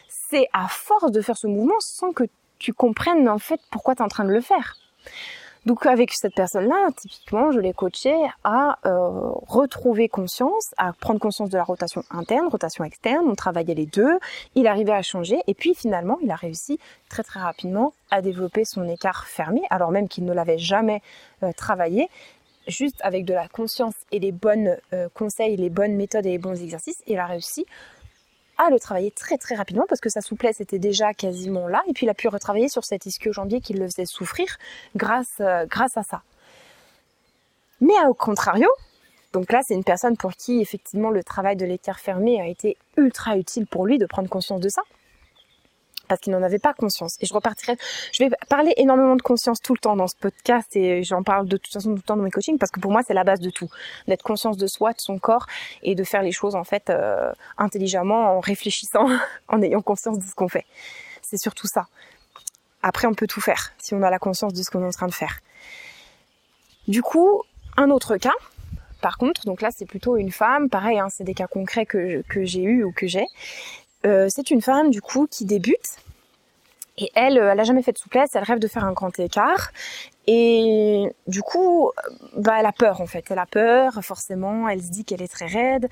C'est 0.09 0.49
à 0.53 0.67
force 0.69 1.13
de 1.13 1.21
faire 1.21 1.37
ce 1.37 1.47
mouvement 1.47 1.79
sans 1.81 2.13
que 2.13 2.25
tu 2.59 2.73
comprennes, 2.73 3.29
en 3.29 3.39
fait, 3.39 3.61
pourquoi 3.71 3.95
tu 3.95 4.03
es 4.03 4.05
en 4.05 4.09
train 4.09 4.25
de 4.25 4.33
le 4.33 4.41
faire. 4.41 4.77
Donc 5.67 5.85
avec 5.85 6.13
cette 6.13 6.35
personne-là, 6.35 6.91
typiquement, 6.97 7.51
je 7.51 7.59
l'ai 7.59 7.73
coaché 7.73 8.15
à 8.45 8.79
euh, 8.87 9.31
retrouver 9.49 10.09
conscience, 10.09 10.73
à 10.77 10.93
prendre 10.93 11.19
conscience 11.19 11.51
de 11.51 11.57
la 11.57 11.65
rotation 11.65 12.05
interne, 12.11 12.47
rotation 12.47 12.85
externe. 12.85 13.27
On 13.29 13.35
travaillait 13.35 13.75
les 13.75 13.87
deux. 13.87 14.21
Il 14.55 14.69
arrivait 14.69 14.93
à 14.93 15.03
changer 15.03 15.41
et 15.49 15.55
puis 15.55 15.75
finalement, 15.75 16.19
il 16.23 16.31
a 16.31 16.37
réussi 16.37 16.79
très 17.09 17.25
très 17.25 17.41
rapidement 17.41 17.95
à 18.13 18.23
développer 18.23 18.65
son 18.65 18.89
écart 18.89 19.27
fermé, 19.27 19.63
alors 19.71 19.91
même 19.91 20.07
qu'il 20.07 20.25
ne 20.25 20.33
l'avait 20.33 20.59
jamais 20.59 21.03
euh, 21.43 21.51
travaillé. 21.53 22.09
Juste 22.69 23.01
avec 23.03 23.25
de 23.25 23.35
la 23.35 23.49
conscience 23.49 23.95
et 24.13 24.21
les 24.21 24.33
bonnes 24.33 24.77
euh, 24.93 25.09
conseils, 25.15 25.57
les 25.57 25.71
bonnes 25.71 25.97
méthodes 25.97 26.27
et 26.27 26.31
les 26.31 26.39
bons 26.39 26.63
exercices, 26.63 27.03
il 27.09 27.19
a 27.19 27.27
réussi 27.27 27.67
à 28.59 28.71
le 28.71 28.79
travailler 28.79 29.11
très 29.11 29.39
très 29.39 29.55
rapidement 29.55 29.85
parce 29.89 30.01
que 30.01 30.09
sa 30.09 30.21
souplesse 30.21 30.61
était 30.61 30.79
déjà 30.79 31.13
quasiment 31.15 31.69
là 31.69 31.83
et 31.89 31.93
puis 31.93 32.07
il 32.07 32.11
a 32.11 32.15
pu 32.15 32.29
retravailler 32.29 32.69
sur 32.69 32.85
cet 32.85 33.07
ischio-jambier 33.07 33.61
qui 33.61 33.75
le 33.75 33.87
faisait 33.87 34.07
souffrir 34.07 34.57
grâce, 34.95 35.37
euh, 35.41 35.67
grâce 35.67 35.97
à 35.97 36.03
ça. 36.03 36.23
Mais 37.81 37.95
au 38.09 38.15
contrario, 38.15 38.69
donc 39.33 39.53
là 39.53 39.61
c'est 39.67 39.75
une 39.75 39.85
personne 39.85 40.17
pour 40.17 40.33
qui 40.33 40.61
effectivement 40.61 41.11
le 41.11 41.23
travail 41.23 41.57
de 41.57 41.67
l'écart 41.67 42.01
fermé 42.01 42.41
a 42.41 42.47
été 42.47 42.77
ultra 42.97 43.37
utile 43.37 43.67
pour 43.67 43.87
lui 43.87 43.99
de 43.99 44.07
prendre 44.07 44.29
conscience 44.29 44.61
de 44.61 44.69
ça 44.69 44.83
parce 46.09 46.21
qu'il 46.21 46.33
n'en 46.33 46.43
avait 46.43 46.59
pas 46.59 46.75
conscience. 46.75 47.17
Et 47.21 47.27
je 47.27 47.35
repartirai, 47.35 47.77
je 48.13 48.25
vais 48.25 48.31
parler 48.49 48.73
énormément 48.77 49.17
de 49.17 49.23
conscience 49.23 49.61
tout 49.61 49.75
le 49.75 49.79
temps 49.79 49.97
dans 49.97 50.07
ce 50.07 50.17
podcast 50.17 50.75
et 50.77 51.03
j'en 51.03 51.23
parle 51.23 51.47
de 51.47 51.57
toute 51.57 51.73
façon 51.73 51.91
tout 51.91 51.97
le 51.97 52.03
temps 52.03 52.17
dans 52.17 52.23
mes 52.23 52.31
coachings 52.31 52.59
parce 52.59 52.71
que 52.71 52.81
pour 52.81 52.91
moi 52.91 53.03
c'est 53.07 53.15
la 53.15 53.25
base 53.25 53.41
de 53.41 53.51
tout, 53.51 53.69
d'être 54.09 54.23
conscience 54.23 54.57
de 54.57 54.67
soi, 54.67 54.93
de 54.93 55.01
son 55.01 55.19
corps 55.19 55.47
et 55.83 55.95
de 55.95 56.05
faire 56.05 56.23
les 56.23 56.33
choses 56.33 56.55
en 56.55 56.65
fait 56.65 56.91
euh, 56.91 57.33
intelligemment 57.59 58.37
en 58.37 58.41
réfléchissant, 58.41 59.09
en 59.49 59.63
ayant 59.63 59.83
conscience 59.83 60.19
de 60.19 60.25
ce 60.25 60.35
qu'on 60.35 60.49
fait. 60.49 60.67
C'est 61.23 61.39
surtout 61.39 61.67
ça. 61.67 61.87
Après 62.83 63.07
on 63.07 63.15
peut 63.15 63.27
tout 63.27 63.41
faire 63.41 63.73
si 63.79 63.95
on 63.95 64.03
a 64.03 64.11
la 64.11 64.19
conscience 64.19 64.53
de 64.53 64.63
ce 64.63 64.71
qu'on 64.71 64.83
est 64.83 64.87
en 64.87 64.91
train 64.91 65.09
de 65.09 65.15
faire. 65.15 65.41
Du 66.89 67.03
coup, 67.03 67.43
un 67.77 67.91
autre 67.91 68.17
cas, 68.17 68.35
par 69.01 69.19
contre, 69.19 69.45
donc 69.45 69.61
là 69.61 69.71
c'est 69.77 69.87
plutôt 69.87 70.17
une 70.17 70.31
femme, 70.31 70.71
pareil, 70.71 70.99
hein, 70.99 71.09
c'est 71.11 71.25
des 71.25 71.35
cas 71.35 71.49
concrets 71.49 71.85
que, 71.85 72.23
que 72.29 72.45
j'ai 72.45 72.63
eu 72.63 72.85
ou 72.85 72.93
que 72.93 73.07
j'ai. 73.07 73.27
Euh, 74.07 74.29
c'est 74.31 74.51
une 74.51 74.63
femme 74.63 74.91
du 74.91 75.03
coup 75.03 75.27
qui 75.31 75.45
débute. 75.45 75.97
Et 76.99 77.11
elle, 77.15 77.39
euh, 77.39 77.53
elle 77.53 77.61
a 77.61 77.65
jamais 77.65 77.83
fait 77.83 77.93
de 77.93 77.99
souplesse, 77.99 78.31
elle 78.35 78.45
rêve 78.45 78.59
de 78.59 78.69
faire 78.69 78.85
un 78.85 78.93
grand 78.93 79.19
écart 79.19 79.71
et 80.27 81.05
du 81.29 81.41
coup, 81.43 81.93
bah, 82.37 82.57
elle 82.59 82.67
a 82.67 82.73
peur 82.73 83.01
en 83.01 83.07
fait. 83.07 83.25
Elle 83.31 83.39
a 83.39 83.47
peur, 83.47 84.01
forcément. 84.03 84.69
Elle 84.69 84.83
se 84.83 84.91
dit 84.91 85.05
qu'elle 85.05 85.23
est 85.23 85.29
très 85.29 85.47
raide. 85.47 85.89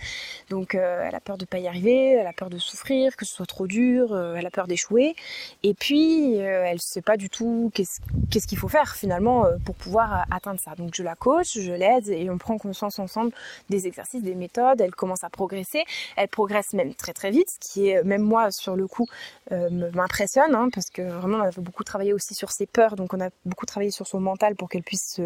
Donc, 0.50 0.74
euh, 0.74 1.04
elle 1.06 1.14
a 1.14 1.20
peur 1.20 1.38
de 1.38 1.44
pas 1.44 1.58
y 1.58 1.68
arriver. 1.68 2.12
Elle 2.12 2.26
a 2.26 2.32
peur 2.32 2.50
de 2.50 2.58
souffrir, 2.58 3.16
que 3.16 3.24
ce 3.24 3.32
soit 3.32 3.46
trop 3.46 3.68
dur. 3.68 4.12
Euh, 4.12 4.34
elle 4.34 4.46
a 4.46 4.50
peur 4.50 4.66
d'échouer. 4.66 5.14
Et 5.62 5.74
puis, 5.74 6.40
euh, 6.40 6.64
elle 6.66 6.80
sait 6.80 7.02
pas 7.02 7.16
du 7.16 7.30
tout 7.30 7.70
qu'est-ce 7.74 8.46
qu'il 8.48 8.58
faut 8.58 8.68
faire 8.68 8.96
finalement 8.96 9.44
pour 9.64 9.76
pouvoir 9.76 10.26
atteindre 10.32 10.58
ça. 10.58 10.74
Donc, 10.74 10.94
je 10.94 11.04
la 11.04 11.14
coach, 11.14 11.56
je 11.58 11.72
l'aide 11.72 12.08
et 12.08 12.28
on 12.28 12.38
prend 12.38 12.58
conscience 12.58 12.98
ensemble 12.98 13.30
des 13.70 13.86
exercices, 13.86 14.22
des 14.22 14.34
méthodes. 14.34 14.80
Elle 14.80 14.94
commence 14.94 15.22
à 15.22 15.30
progresser. 15.30 15.84
Elle 16.16 16.28
progresse 16.28 16.72
même 16.72 16.94
très 16.94 17.12
très 17.12 17.30
vite, 17.30 17.50
ce 17.50 17.58
qui 17.60 17.94
même 18.04 18.22
moi 18.22 18.50
sur 18.50 18.74
le 18.74 18.88
coup 18.88 19.06
m'impressionne 19.50 20.54
hein, 20.54 20.68
parce 20.72 20.90
que 20.90 21.02
vraiment 21.02 21.38
on 21.38 21.42
a 21.42 21.50
beaucoup 21.58 21.84
travaillé 21.84 22.12
aussi 22.12 22.34
sur 22.34 22.50
ses 22.50 22.66
peurs. 22.66 22.96
Donc, 22.96 23.14
on 23.14 23.20
a 23.20 23.30
beaucoup 23.44 23.66
travaillé 23.66 23.90
sur 23.90 24.06
son 24.06 24.23
mental 24.24 24.56
pour 24.56 24.68
qu'elle 24.68 24.82
puisse 24.82 25.20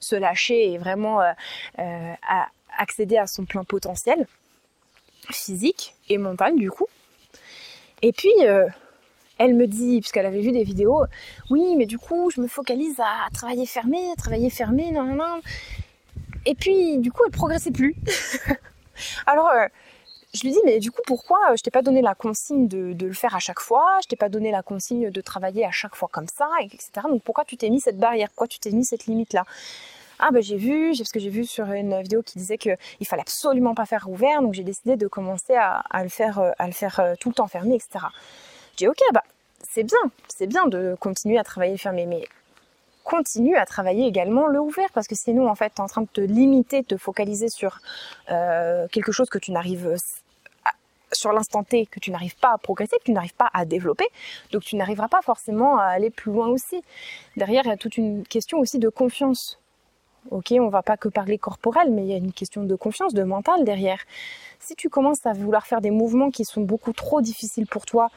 se, 0.00 0.16
lâcher 0.16 0.72
et 0.72 0.78
vraiment 0.78 1.20
euh, 1.20 1.32
euh, 1.78 2.12
accéder 2.78 3.16
à 3.16 3.26
son 3.26 3.44
plein 3.44 3.64
potentiel 3.64 4.26
physique 5.30 5.94
et 6.08 6.18
mental 6.18 6.56
du 6.56 6.70
coup. 6.70 6.86
Et 8.02 8.12
puis 8.12 8.32
euh, 8.42 8.68
elle 9.38 9.54
me 9.54 9.66
dit, 9.66 10.00
puisqu'elle 10.00 10.26
avait 10.26 10.40
vu 10.40 10.52
des 10.52 10.62
vidéos, 10.62 11.04
oui, 11.50 11.74
mais 11.76 11.86
du 11.86 11.98
coup, 11.98 12.30
je 12.30 12.40
me 12.40 12.46
focalise 12.46 13.00
à 13.00 13.28
travailler 13.32 13.66
fermé, 13.66 13.98
à 14.12 14.14
travailler 14.14 14.48
fermé, 14.48 14.92
non, 14.92 15.02
non, 15.02 15.16
non. 15.16 15.40
Et 16.46 16.54
puis, 16.54 16.98
du 16.98 17.10
coup, 17.10 17.22
elle 17.26 17.32
progressait 17.32 17.72
plus. 17.72 17.96
Alors, 19.26 19.50
je 20.34 20.42
lui 20.42 20.50
dis, 20.50 20.58
mais 20.64 20.80
du 20.80 20.90
coup, 20.90 21.00
pourquoi 21.06 21.38
euh, 21.50 21.56
je 21.56 21.62
t'ai 21.62 21.70
pas 21.70 21.82
donné 21.82 22.02
la 22.02 22.14
consigne 22.14 22.66
de, 22.66 22.94
le 23.06 23.12
faire 23.12 23.36
à 23.36 23.38
chaque 23.38 23.60
fois 23.60 23.98
Je 24.02 24.08
t'ai 24.08 24.16
pas 24.16 24.28
donné 24.28 24.50
la 24.50 24.62
consigne 24.62 25.10
de 25.10 25.20
travailler 25.20 25.64
à 25.64 25.70
chaque 25.70 25.94
fois 25.94 26.08
comme 26.10 26.26
ça, 26.26 26.48
etc. 26.60 26.90
Donc 27.08 27.22
pourquoi 27.22 27.44
tu 27.44 27.56
t'es 27.56 27.70
mis 27.70 27.80
cette 27.80 27.98
barrière? 27.98 28.28
Pourquoi 28.30 28.48
tu 28.48 28.58
t'es 28.58 28.72
mis 28.72 28.84
cette 28.84 29.06
limite-là? 29.06 29.44
Ah 30.18 30.30
ben 30.32 30.42
j'ai 30.42 30.56
vu, 30.56 30.92
parce 30.96 31.10
que 31.10 31.20
j'ai 31.20 31.30
vu 31.30 31.44
sur 31.44 31.70
une 31.72 32.00
vidéo 32.02 32.22
qui 32.22 32.38
disait 32.38 32.58
qu'il 32.58 32.76
fallait 33.06 33.22
absolument 33.22 33.74
pas 33.74 33.86
faire 33.86 34.08
ouvert, 34.08 34.42
donc 34.42 34.54
j'ai 34.54 34.62
décidé 34.64 34.96
de 34.96 35.06
commencer 35.06 35.54
à, 35.54 35.82
le 36.02 36.08
faire, 36.08 36.38
euh, 36.38 36.50
à 36.58 36.66
le 36.66 36.72
faire 36.72 36.98
euh, 37.00 37.14
tout 37.18 37.28
le 37.28 37.34
temps 37.34 37.48
fermé, 37.48 37.76
etc. 37.76 38.06
J'ai 38.76 38.86
dit 38.86 38.88
ok, 38.88 39.00
bah 39.12 39.22
c'est 39.62 39.84
bien, 39.84 39.98
c'est 40.28 40.46
bien 40.46 40.66
de 40.66 40.96
continuer 40.98 41.38
à 41.38 41.44
travailler 41.44 41.76
fermé, 41.76 42.06
mais 42.06 42.26
continue 43.04 43.56
à 43.56 43.66
travailler 43.66 44.06
également 44.06 44.46
le 44.46 44.60
ouvert 44.60 44.88
parce 44.94 45.06
que 45.06 45.14
sinon 45.14 45.48
en 45.48 45.54
fait 45.54 45.72
tu 45.74 45.76
es 45.76 45.80
en 45.80 45.88
train 45.88 46.02
de 46.02 46.08
te 46.08 46.20
limiter, 46.20 46.82
de 46.82 46.86
te 46.86 46.96
focaliser 46.96 47.48
sur 47.48 47.78
euh, 48.30 48.88
quelque 48.88 49.12
chose 49.12 49.28
que 49.28 49.38
tu 49.38 49.52
n'arrives 49.52 49.96
sur 51.14 51.32
l'instant 51.32 51.62
T 51.62 51.86
que 51.86 52.00
tu 52.00 52.10
n'arrives 52.10 52.36
pas 52.36 52.52
à 52.52 52.58
progresser, 52.58 52.96
que 52.98 53.04
tu 53.04 53.12
n'arrives 53.12 53.34
pas 53.34 53.50
à 53.52 53.64
développer, 53.64 54.06
donc 54.52 54.62
tu 54.62 54.76
n'arriveras 54.76 55.08
pas 55.08 55.22
forcément 55.22 55.78
à 55.78 55.84
aller 55.84 56.10
plus 56.10 56.32
loin 56.32 56.48
aussi. 56.48 56.82
Derrière, 57.36 57.62
il 57.64 57.68
y 57.68 57.72
a 57.72 57.76
toute 57.76 57.96
une 57.96 58.24
question 58.26 58.58
aussi 58.58 58.78
de 58.78 58.88
confiance. 58.88 59.58
Ok, 60.30 60.54
on 60.58 60.68
va 60.68 60.82
pas 60.82 60.96
que 60.96 61.08
parler 61.08 61.36
corporel, 61.36 61.90
mais 61.90 62.02
il 62.02 62.08
y 62.08 62.14
a 62.14 62.16
une 62.16 62.32
question 62.32 62.64
de 62.64 62.74
confiance, 62.76 63.12
de 63.12 63.24
mental 63.24 63.64
derrière. 63.64 63.98
Si 64.58 64.74
tu 64.74 64.88
commences 64.88 65.26
à 65.26 65.34
vouloir 65.34 65.66
faire 65.66 65.82
des 65.82 65.90
mouvements 65.90 66.30
qui 66.30 66.46
sont 66.46 66.62
beaucoup 66.62 66.94
trop 66.94 67.20
difficiles 67.20 67.66
pour 67.66 67.84
toi, 67.84 68.08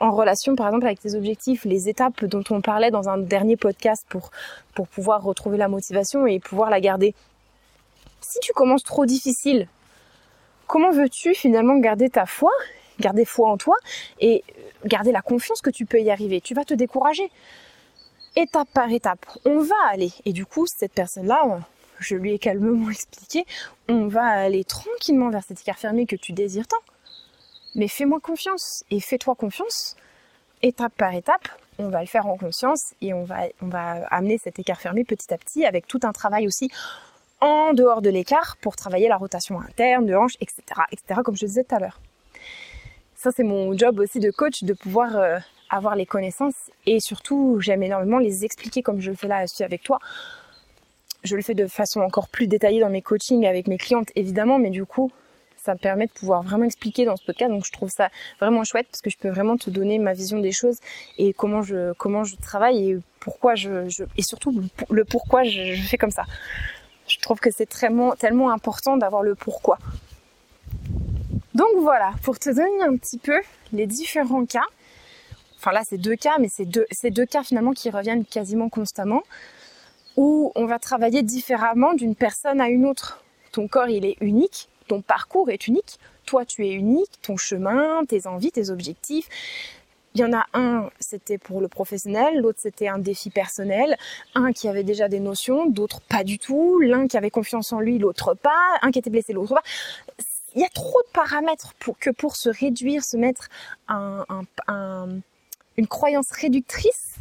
en 0.00 0.10
relation 0.10 0.56
par 0.56 0.66
exemple 0.66 0.86
avec 0.86 1.00
tes 1.00 1.14
objectifs, 1.14 1.64
les 1.64 1.88
étapes 1.88 2.24
dont 2.24 2.42
on 2.50 2.60
parlait 2.60 2.90
dans 2.90 3.08
un 3.08 3.18
dernier 3.18 3.56
podcast 3.56 4.04
pour, 4.08 4.30
pour 4.74 4.88
pouvoir 4.88 5.22
retrouver 5.22 5.56
la 5.56 5.68
motivation 5.68 6.26
et 6.26 6.40
pouvoir 6.40 6.68
la 6.68 6.80
garder. 6.80 7.14
Si 8.20 8.40
tu 8.40 8.52
commences 8.52 8.82
trop 8.82 9.06
difficile, 9.06 9.68
comment 10.66 10.90
veux-tu 10.90 11.34
finalement 11.34 11.76
garder 11.76 12.08
ta 12.08 12.26
foi, 12.26 12.52
garder 13.00 13.24
foi 13.24 13.50
en 13.50 13.56
toi 13.56 13.76
et 14.20 14.44
garder 14.84 15.12
la 15.12 15.22
confiance 15.22 15.60
que 15.60 15.70
tu 15.70 15.86
peux 15.86 16.00
y 16.00 16.10
arriver? 16.10 16.40
Tu 16.40 16.54
vas 16.54 16.64
te 16.64 16.74
décourager. 16.74 17.30
Étape 18.34 18.68
par 18.74 18.90
étape, 18.90 19.26
on 19.44 19.60
va 19.60 19.76
aller. 19.90 20.12
Et 20.26 20.32
du 20.32 20.44
coup, 20.44 20.66
cette 20.66 20.92
personne-là, 20.92 21.60
je 21.98 22.16
lui 22.16 22.34
ai 22.34 22.38
calmement 22.38 22.90
expliqué, 22.90 23.46
on 23.88 24.08
va 24.08 24.24
aller 24.24 24.64
tranquillement 24.64 25.30
vers 25.30 25.42
cet 25.44 25.60
écart 25.60 25.78
fermé 25.78 26.06
que 26.06 26.16
tu 26.16 26.32
désires 26.32 26.66
tant. 26.66 26.76
Mais 27.74 27.88
fais-moi 27.88 28.20
confiance 28.20 28.84
et 28.90 29.00
fais-toi 29.00 29.34
confiance. 29.34 29.96
Étape 30.62 30.94
par 30.96 31.14
étape, 31.14 31.48
on 31.78 31.90
va 31.90 32.00
le 32.00 32.06
faire 32.06 32.26
en 32.26 32.36
conscience 32.36 32.94
et 33.02 33.12
on 33.12 33.24
va, 33.24 33.40
on 33.60 33.68
va 33.68 34.06
amener 34.10 34.38
cet 34.38 34.58
écart 34.58 34.80
fermé 34.80 35.04
petit 35.04 35.32
à 35.32 35.38
petit 35.38 35.66
avec 35.66 35.86
tout 35.86 36.00
un 36.02 36.12
travail 36.12 36.46
aussi 36.46 36.70
en 37.40 37.72
dehors 37.74 38.02
de 38.02 38.10
l'écart 38.10 38.56
pour 38.60 38.76
travailler 38.76 39.08
la 39.08 39.16
rotation 39.16 39.60
interne, 39.60 40.06
de 40.06 40.14
hanche, 40.14 40.36
etc., 40.40 40.62
etc., 40.90 41.20
comme 41.24 41.36
je 41.36 41.46
disais 41.46 41.64
tout 41.64 41.74
à 41.74 41.78
l'heure. 41.78 42.00
Ça, 43.14 43.30
c'est 43.34 43.44
mon 43.44 43.76
job 43.76 43.98
aussi 43.98 44.20
de 44.20 44.30
coach, 44.30 44.62
de 44.62 44.72
pouvoir 44.72 45.16
euh, 45.16 45.38
avoir 45.70 45.96
les 45.96 46.06
connaissances 46.06 46.70
et 46.86 47.00
surtout, 47.00 47.58
j'aime 47.60 47.82
énormément 47.82 48.18
les 48.18 48.44
expliquer 48.44 48.82
comme 48.82 49.00
je 49.00 49.10
le 49.10 49.16
fais 49.16 49.28
là 49.28 49.44
aussi 49.44 49.64
avec 49.64 49.82
toi. 49.82 49.98
Je 51.24 51.34
le 51.34 51.42
fais 51.42 51.54
de 51.54 51.66
façon 51.66 52.00
encore 52.00 52.28
plus 52.28 52.46
détaillée 52.46 52.80
dans 52.80 52.90
mes 52.90 53.02
coachings 53.02 53.46
avec 53.46 53.66
mes 53.66 53.78
clientes, 53.78 54.10
évidemment, 54.14 54.58
mais 54.58 54.70
du 54.70 54.84
coup, 54.84 55.10
ça 55.56 55.74
me 55.74 55.78
permet 55.78 56.06
de 56.06 56.12
pouvoir 56.12 56.42
vraiment 56.42 56.64
expliquer 56.64 57.04
dans 57.04 57.16
ce 57.16 57.24
podcast. 57.24 57.50
Donc, 57.50 57.64
je 57.66 57.72
trouve 57.72 57.90
ça 57.90 58.10
vraiment 58.40 58.62
chouette 58.62 58.86
parce 58.88 59.02
que 59.02 59.10
je 59.10 59.16
peux 59.18 59.28
vraiment 59.28 59.56
te 59.56 59.68
donner 59.68 59.98
ma 59.98 60.12
vision 60.12 60.38
des 60.38 60.52
choses 60.52 60.78
et 61.18 61.32
comment 61.32 61.62
je, 61.62 61.92
comment 61.94 62.22
je 62.22 62.36
travaille 62.36 62.90
et 62.90 62.98
pourquoi 63.18 63.56
je, 63.56 63.88
et 64.16 64.22
surtout 64.22 64.62
le 64.88 65.04
pourquoi 65.04 65.42
je 65.42 65.74
fais 65.74 65.98
comme 65.98 66.12
ça. 66.12 66.24
Je 67.08 67.18
trouve 67.20 67.38
que 67.40 67.50
c'est 67.50 67.66
tellement, 67.66 68.50
important 68.50 68.96
d'avoir 68.96 69.22
le 69.22 69.34
pourquoi. 69.34 69.78
Donc 71.54 71.70
voilà, 71.80 72.12
pour 72.22 72.38
te 72.38 72.50
donner 72.50 72.82
un 72.82 72.96
petit 72.96 73.18
peu 73.18 73.40
les 73.72 73.86
différents 73.86 74.44
cas, 74.44 74.66
enfin 75.56 75.72
là 75.72 75.82
c'est 75.88 75.98
deux 75.98 76.16
cas, 76.16 76.36
mais 76.38 76.48
c'est 76.48 76.66
deux, 76.66 76.86
deux 77.04 77.26
cas 77.26 77.42
finalement 77.42 77.72
qui 77.72 77.88
reviennent 77.90 78.24
quasiment 78.24 78.68
constamment, 78.68 79.22
où 80.16 80.52
on 80.54 80.66
va 80.66 80.78
travailler 80.78 81.22
différemment 81.22 81.94
d'une 81.94 82.14
personne 82.14 82.60
à 82.60 82.68
une 82.68 82.86
autre. 82.86 83.22
Ton 83.52 83.68
corps 83.68 83.88
il 83.88 84.04
est 84.04 84.16
unique 84.20 84.68
ton 84.86 85.02
parcours 85.02 85.50
est 85.50 85.66
unique. 85.66 85.98
Toi, 86.24 86.44
tu 86.44 86.66
es 86.66 86.72
unique, 86.72 87.20
ton 87.22 87.36
chemin, 87.36 88.04
tes 88.06 88.26
envies, 88.26 88.50
tes 88.50 88.70
objectifs. 88.70 89.28
Il 90.16 90.20
y 90.20 90.24
en 90.24 90.32
a 90.32 90.46
un, 90.54 90.88
c'était 90.98 91.36
pour 91.36 91.60
le 91.60 91.68
professionnel, 91.68 92.38
l'autre 92.40 92.58
c'était 92.62 92.88
un 92.88 92.96
défi 92.96 93.28
personnel, 93.28 93.98
un 94.34 94.52
qui 94.52 94.66
avait 94.66 94.82
déjà 94.82 95.08
des 95.08 95.20
notions, 95.20 95.66
d'autres 95.66 96.00
pas 96.00 96.24
du 96.24 96.38
tout, 96.38 96.80
l'un 96.80 97.06
qui 97.06 97.18
avait 97.18 97.28
confiance 97.28 97.70
en 97.74 97.80
lui, 97.80 97.98
l'autre 97.98 98.32
pas, 98.32 98.78
un 98.80 98.90
qui 98.92 98.98
était 98.98 99.10
blessé, 99.10 99.34
l'autre 99.34 99.52
pas. 99.52 99.62
Il 100.54 100.62
y 100.62 100.64
a 100.64 100.70
trop 100.70 101.02
de 101.02 101.12
paramètres 101.12 101.74
pour 101.78 101.98
que 101.98 102.08
pour 102.08 102.34
se 102.34 102.48
réduire, 102.48 103.04
se 103.04 103.18
mettre 103.18 103.50
un, 103.88 104.24
une 105.76 105.86
croyance 105.86 106.30
réductrice, 106.30 107.16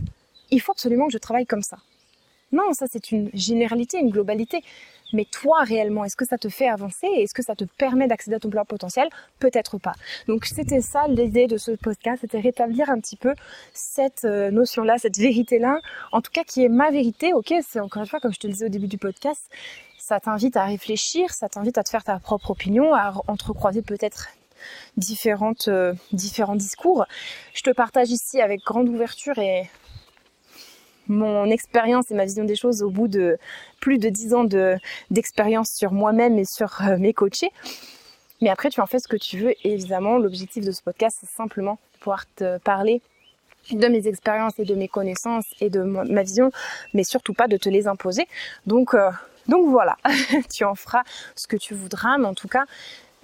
il 0.49 0.61
faut 0.61 0.71
absolument 0.71 1.07
que 1.07 1.11
je 1.11 1.17
travaille 1.17 1.45
comme 1.45 1.63
ça. 1.63 1.79
Non, 2.53 2.71
ça 2.71 2.85
c'est 2.89 3.11
une 3.11 3.29
généralité, 3.33 3.99
une 3.99 4.09
globalité. 4.09 4.63
Mais 5.13 5.25
toi 5.25 5.63
réellement, 5.63 6.05
est-ce 6.05 6.15
que 6.15 6.25
ça 6.25 6.38
te 6.38 6.50
fait 6.50 6.67
avancer 6.67 7.07
Est-ce 7.07 7.33
que 7.33 7.43
ça 7.43 7.55
te 7.55 7.63
permet 7.63 8.07
d'accéder 8.07 8.35
à 8.35 8.39
ton 8.39 8.50
plein 8.50 8.65
potentiel? 8.65 9.07
Peut-être 9.39 9.77
pas. 9.77 9.93
Donc 10.27 10.45
c'était 10.45 10.81
ça 10.81 11.07
l'idée 11.07 11.47
de 11.47 11.57
ce 11.57 11.71
podcast, 11.71 12.21
c'était 12.21 12.39
rétablir 12.39 12.89
un 12.89 13.00
petit 13.00 13.15
peu 13.15 13.33
cette 13.74 14.25
euh, 14.25 14.51
notion-là, 14.51 14.97
cette 14.97 15.17
vérité-là, 15.17 15.79
en 16.12 16.21
tout 16.21 16.31
cas 16.31 16.43
qui 16.43 16.63
est 16.63 16.69
ma 16.69 16.91
vérité. 16.91 17.33
Ok, 17.33 17.53
c'est 17.67 17.79
encore 17.79 18.01
une 18.01 18.09
fois 18.09 18.19
comme 18.19 18.33
je 18.33 18.39
te 18.39 18.47
le 18.47 18.53
disais 18.53 18.65
au 18.65 18.69
début 18.69 18.88
du 18.88 18.97
podcast, 18.97 19.50
ça 19.97 20.19
t'invite 20.19 20.55
à 20.55 20.65
réfléchir, 20.65 21.31
ça 21.31 21.50
t'invite 21.50 21.77
à 21.77 21.83
te 21.83 21.89
faire 21.89 22.03
ta 22.03 22.19
propre 22.19 22.51
opinion, 22.51 22.93
à 22.93 23.13
entrecroiser 23.27 23.81
peut-être 23.81 24.29
euh, 25.67 25.93
différents 26.12 26.55
discours. 26.55 27.05
Je 27.53 27.62
te 27.62 27.71
partage 27.71 28.12
ici 28.12 28.41
avec 28.41 28.62
grande 28.62 28.89
ouverture 28.89 29.38
et 29.39 29.69
mon 31.07 31.50
expérience 31.50 32.12
et 32.12 32.15
ma 32.15 32.25
vision 32.25 32.43
des 32.43 32.55
choses 32.55 32.83
au 32.83 32.89
bout 32.89 33.07
de 33.07 33.38
plus 33.79 33.97
de 33.97 34.09
dix 34.09 34.33
ans 34.33 34.45
d'expérience 35.12 35.69
sur 35.71 35.91
moi-même 35.91 36.38
et 36.39 36.45
sur 36.45 36.81
euh, 36.81 36.97
mes 36.97 37.13
coachés. 37.13 37.51
Mais 38.41 38.50
après, 38.50 38.69
tu 38.69 38.81
en 38.81 38.85
fais 38.85 39.00
ce 39.00 39.07
que 39.07 39.17
tu 39.17 39.38
veux. 39.38 39.53
Évidemment, 39.63 40.17
l'objectif 40.17 40.65
de 40.65 40.71
ce 40.71 40.81
podcast, 40.81 41.17
c'est 41.19 41.29
simplement 41.29 41.79
de 41.93 42.00
pouvoir 42.00 42.25
te 42.35 42.57
parler 42.59 43.01
de 43.71 43.88
mes 43.88 44.07
expériences 44.07 44.59
et 44.59 44.65
de 44.65 44.75
mes 44.75 44.88
connaissances 44.88 45.47
et 45.59 45.69
de 45.69 45.81
ma 45.81 46.21
vision, 46.24 46.51
mais 46.93 47.03
surtout 47.03 47.33
pas 47.33 47.47
de 47.47 47.57
te 47.57 47.69
les 47.69 47.88
imposer. 47.88 48.27
Donc, 48.67 48.93
euh, 48.93 49.09
donc 49.47 49.69
voilà, 49.69 49.97
tu 50.53 50.63
en 50.63 50.75
feras 50.75 51.03
ce 51.35 51.47
que 51.47 51.57
tu 51.57 51.74
voudras, 51.74 52.17
mais 52.17 52.27
en 52.27 52.33
tout 52.33 52.47
cas, 52.47 52.65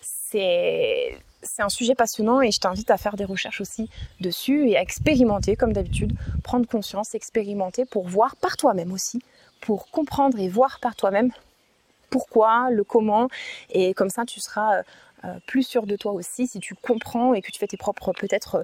c'est 0.01 1.17
c'est 1.43 1.61
un 1.61 1.69
sujet 1.69 1.95
passionnant 1.95 2.41
et 2.41 2.51
je 2.51 2.59
t'invite 2.59 2.91
à 2.91 2.97
faire 2.97 3.15
des 3.15 3.25
recherches 3.25 3.61
aussi 3.61 3.89
dessus 4.19 4.69
et 4.69 4.77
à 4.77 4.81
expérimenter 4.81 5.55
comme 5.55 5.73
d'habitude, 5.73 6.13
prendre 6.43 6.67
conscience, 6.67 7.15
expérimenter 7.15 7.85
pour 7.85 8.07
voir 8.07 8.35
par 8.35 8.57
toi-même 8.57 8.91
aussi, 8.91 9.21
pour 9.61 9.89
comprendre 9.89 10.39
et 10.39 10.49
voir 10.49 10.79
par 10.79 10.95
toi-même 10.95 11.31
pourquoi, 12.09 12.69
le 12.71 12.83
comment 12.83 13.29
et 13.69 13.93
comme 13.93 14.09
ça 14.09 14.25
tu 14.25 14.39
seras 14.39 14.77
euh, 14.79 14.83
euh, 15.25 15.39
plus 15.47 15.63
sûr 15.63 15.85
de 15.85 15.95
toi 15.95 16.11
aussi 16.11 16.47
si 16.47 16.59
tu 16.59 16.75
comprends 16.75 17.33
et 17.33 17.41
que 17.41 17.51
tu 17.51 17.59
fais 17.59 17.67
tes 17.67 17.77
propres 17.77 18.11
peut-être 18.13 18.55
euh, 18.55 18.63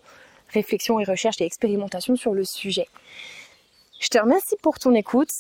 réflexions 0.50 1.00
et 1.00 1.04
recherches 1.04 1.42
et 1.42 1.46
expérimentations 1.46 2.16
sur 2.16 2.34
le 2.34 2.44
sujet. 2.44 2.88
Je 4.00 4.10
te 4.10 4.18
remercie 4.18 4.56
pour 4.62 4.78
ton 4.78 4.94
écoute. 4.94 5.32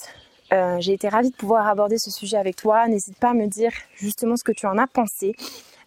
j'ai 0.79 0.93
été 0.93 1.07
ravie 1.09 1.29
de 1.29 1.35
pouvoir 1.35 1.67
aborder 1.67 1.97
ce 1.97 2.09
sujet 2.09 2.37
avec 2.37 2.55
toi. 2.55 2.87
N'hésite 2.87 3.17
pas 3.19 3.29
à 3.29 3.33
me 3.33 3.45
dire 3.45 3.71
justement 3.95 4.35
ce 4.35 4.43
que 4.43 4.51
tu 4.51 4.65
en 4.65 4.77
as 4.77 4.87
pensé. 4.87 5.35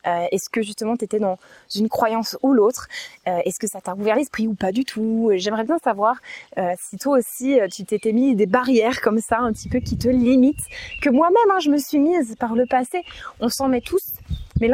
Euh, 0.06 0.26
est-ce 0.30 0.48
que 0.50 0.62
justement 0.62 0.96
tu 0.96 1.04
étais 1.04 1.18
dans 1.18 1.38
une 1.74 1.88
croyance 1.88 2.36
ou 2.42 2.52
l'autre? 2.52 2.88
Euh, 3.26 3.38
Est-ce 3.44 3.58
que 3.58 3.66
ça 3.66 3.80
t'a 3.80 3.94
ouvert 3.94 4.16
l'esprit 4.16 4.46
ou 4.46 4.54
pas 4.54 4.72
du 4.72 4.84
tout? 4.84 5.30
J'aimerais 5.34 5.64
bien 5.64 5.78
savoir 5.78 6.16
euh, 6.58 6.72
si 6.80 6.96
toi 6.98 7.18
aussi 7.18 7.58
tu 7.72 7.84
t'étais 7.84 8.12
mis 8.12 8.34
des 8.34 8.46
barrières 8.46 9.00
comme 9.00 9.20
ça, 9.20 9.38
un 9.38 9.52
petit 9.52 9.68
peu 9.68 9.80
qui 9.80 9.96
te 9.96 10.08
limitent, 10.08 10.64
que 11.02 11.10
moi-même 11.10 11.50
hein, 11.50 11.60
je 11.60 11.70
me 11.70 11.78
suis 11.78 11.98
mise 11.98 12.36
par 12.36 12.54
le 12.54 12.66
passé. 12.66 13.02
On 13.40 13.48
s'en 13.48 13.68
met 13.68 13.80
tous, 13.80 14.12
mais 14.60 14.70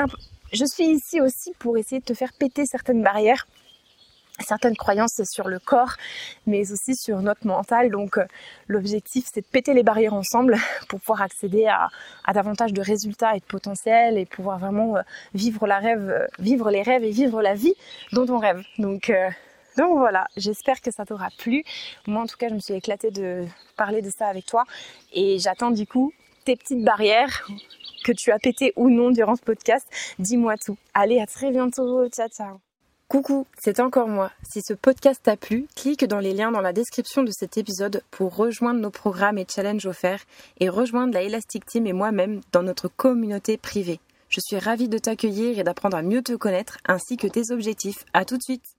je 0.53 0.65
suis 0.65 0.85
ici 0.85 1.21
aussi 1.21 1.53
pour 1.59 1.77
essayer 1.77 2.01
de 2.01 2.05
te 2.05 2.15
faire 2.15 2.33
péter 2.33 2.67
certaines 2.67 3.03
barrières 3.03 3.47
certaines 4.41 4.77
croyances 4.77 5.23
sur 5.25 5.49
le 5.49 5.59
corps, 5.59 5.95
mais 6.47 6.73
aussi 6.73 6.95
sur 6.95 7.21
notre 7.21 7.47
mental. 7.47 7.91
Donc 7.91 8.19
euh, 8.19 8.25
l'objectif, 8.69 9.27
c'est 9.33 9.41
de 9.41 9.47
péter 9.47 9.75
les 9.75 9.83
barrières 9.83 10.15
ensemble 10.15 10.57
pour 10.89 11.01
pouvoir 11.01 11.23
accéder 11.23 11.67
à, 11.67 11.89
davantage 12.33 12.73
de 12.73 12.83
résultats 12.83 13.37
et 13.37 13.41
de 13.41 13.45
potentiel 13.45 14.19
et 14.19 14.27
pouvoir 14.27 14.59
vraiment 14.59 14.97
euh, 14.97 15.03
vivre 15.35 15.67
la 15.67 15.79
rêve, 15.79 16.09
euh, 16.09 16.27
vivre 16.39 16.71
les 16.71 16.83
rêves 16.83 17.05
et 17.05 17.11
vivre 17.11 17.43
la 17.43 17.55
vie 17.55 17.75
dont 18.13 18.27
on 18.29 18.39
rêve. 18.39 18.63
Donc 18.79 19.13
donc 19.77 19.99
voilà, 19.99 20.27
j'espère 20.39 20.81
que 20.81 20.91
ça 20.91 21.05
t'aura 21.05 21.29
plu. 21.39 21.63
Moi 22.07 22.23
en 22.23 22.27
tout 22.27 22.39
cas, 22.39 22.49
je 22.49 22.55
me 22.55 22.61
suis 22.61 22.75
éclatée 22.75 23.11
de 23.11 23.45
parler 23.77 24.01
de 24.01 24.11
ça 24.11 24.27
avec 24.27 24.47
toi 24.47 24.65
et 25.13 25.39
j'attends 25.39 25.71
du 25.71 25.87
coup 25.87 26.13
tes 26.45 26.57
petites 26.57 26.83
barrières 26.83 27.47
que 28.05 28.13
tu 28.13 28.31
as 28.31 28.39
pétées 28.39 28.73
ou 28.77 28.89
non 28.89 29.11
durant 29.11 29.37
ce 29.37 29.43
podcast. 29.43 29.87
Dis-moi 30.19 30.57
tout. 30.57 30.79
Allez, 30.95 31.21
à 31.21 31.27
très 31.27 31.51
bientôt. 31.51 32.09
Ciao 32.09 32.29
ciao. 32.29 32.66
Coucou, 33.09 33.47
c'est 33.57 33.79
encore 33.79 34.09
moi. 34.09 34.33
Si 34.43 34.63
ce 34.63 34.75
podcast 34.75 35.21
t'a 35.23 35.37
plu, 35.37 35.69
clique 35.77 36.05
dans 36.05 36.19
les 36.19 36.35
liens 36.35 36.51
dans 36.51 36.61
la 36.61 36.73
description 36.73 37.23
de 37.23 37.31
cet 37.31 37.57
épisode 37.57 38.03
pour 38.11 38.35
rejoindre 38.35 38.81
nos 38.81 38.91
programmes 38.91 39.39
et 39.39 39.47
challenges 39.49 39.87
offerts 39.87 40.25
et 40.59 40.69
rejoindre 40.69 41.15
la 41.15 41.23
Elastic 41.23 41.65
Team 41.65 41.87
et 41.87 41.93
moi-même 41.93 42.41
dans 42.51 42.65
notre 42.65 42.89
communauté 42.89 43.59
privée. 43.59 44.01
Je 44.29 44.41
suis 44.41 44.59
ravie 44.59 44.89
de 44.89 44.99
t'accueillir 44.99 45.57
et 45.57 45.63
d'apprendre 45.63 45.97
à 45.97 46.03
mieux 46.03 46.23
te 46.23 46.35
connaître 46.35 46.79
ainsi 46.85 47.17
que 47.17 47.29
tes 47.29 47.53
objectifs. 47.53 48.05
À 48.13 48.25
tout 48.25 48.39
de 48.39 48.43
suite! 48.43 48.76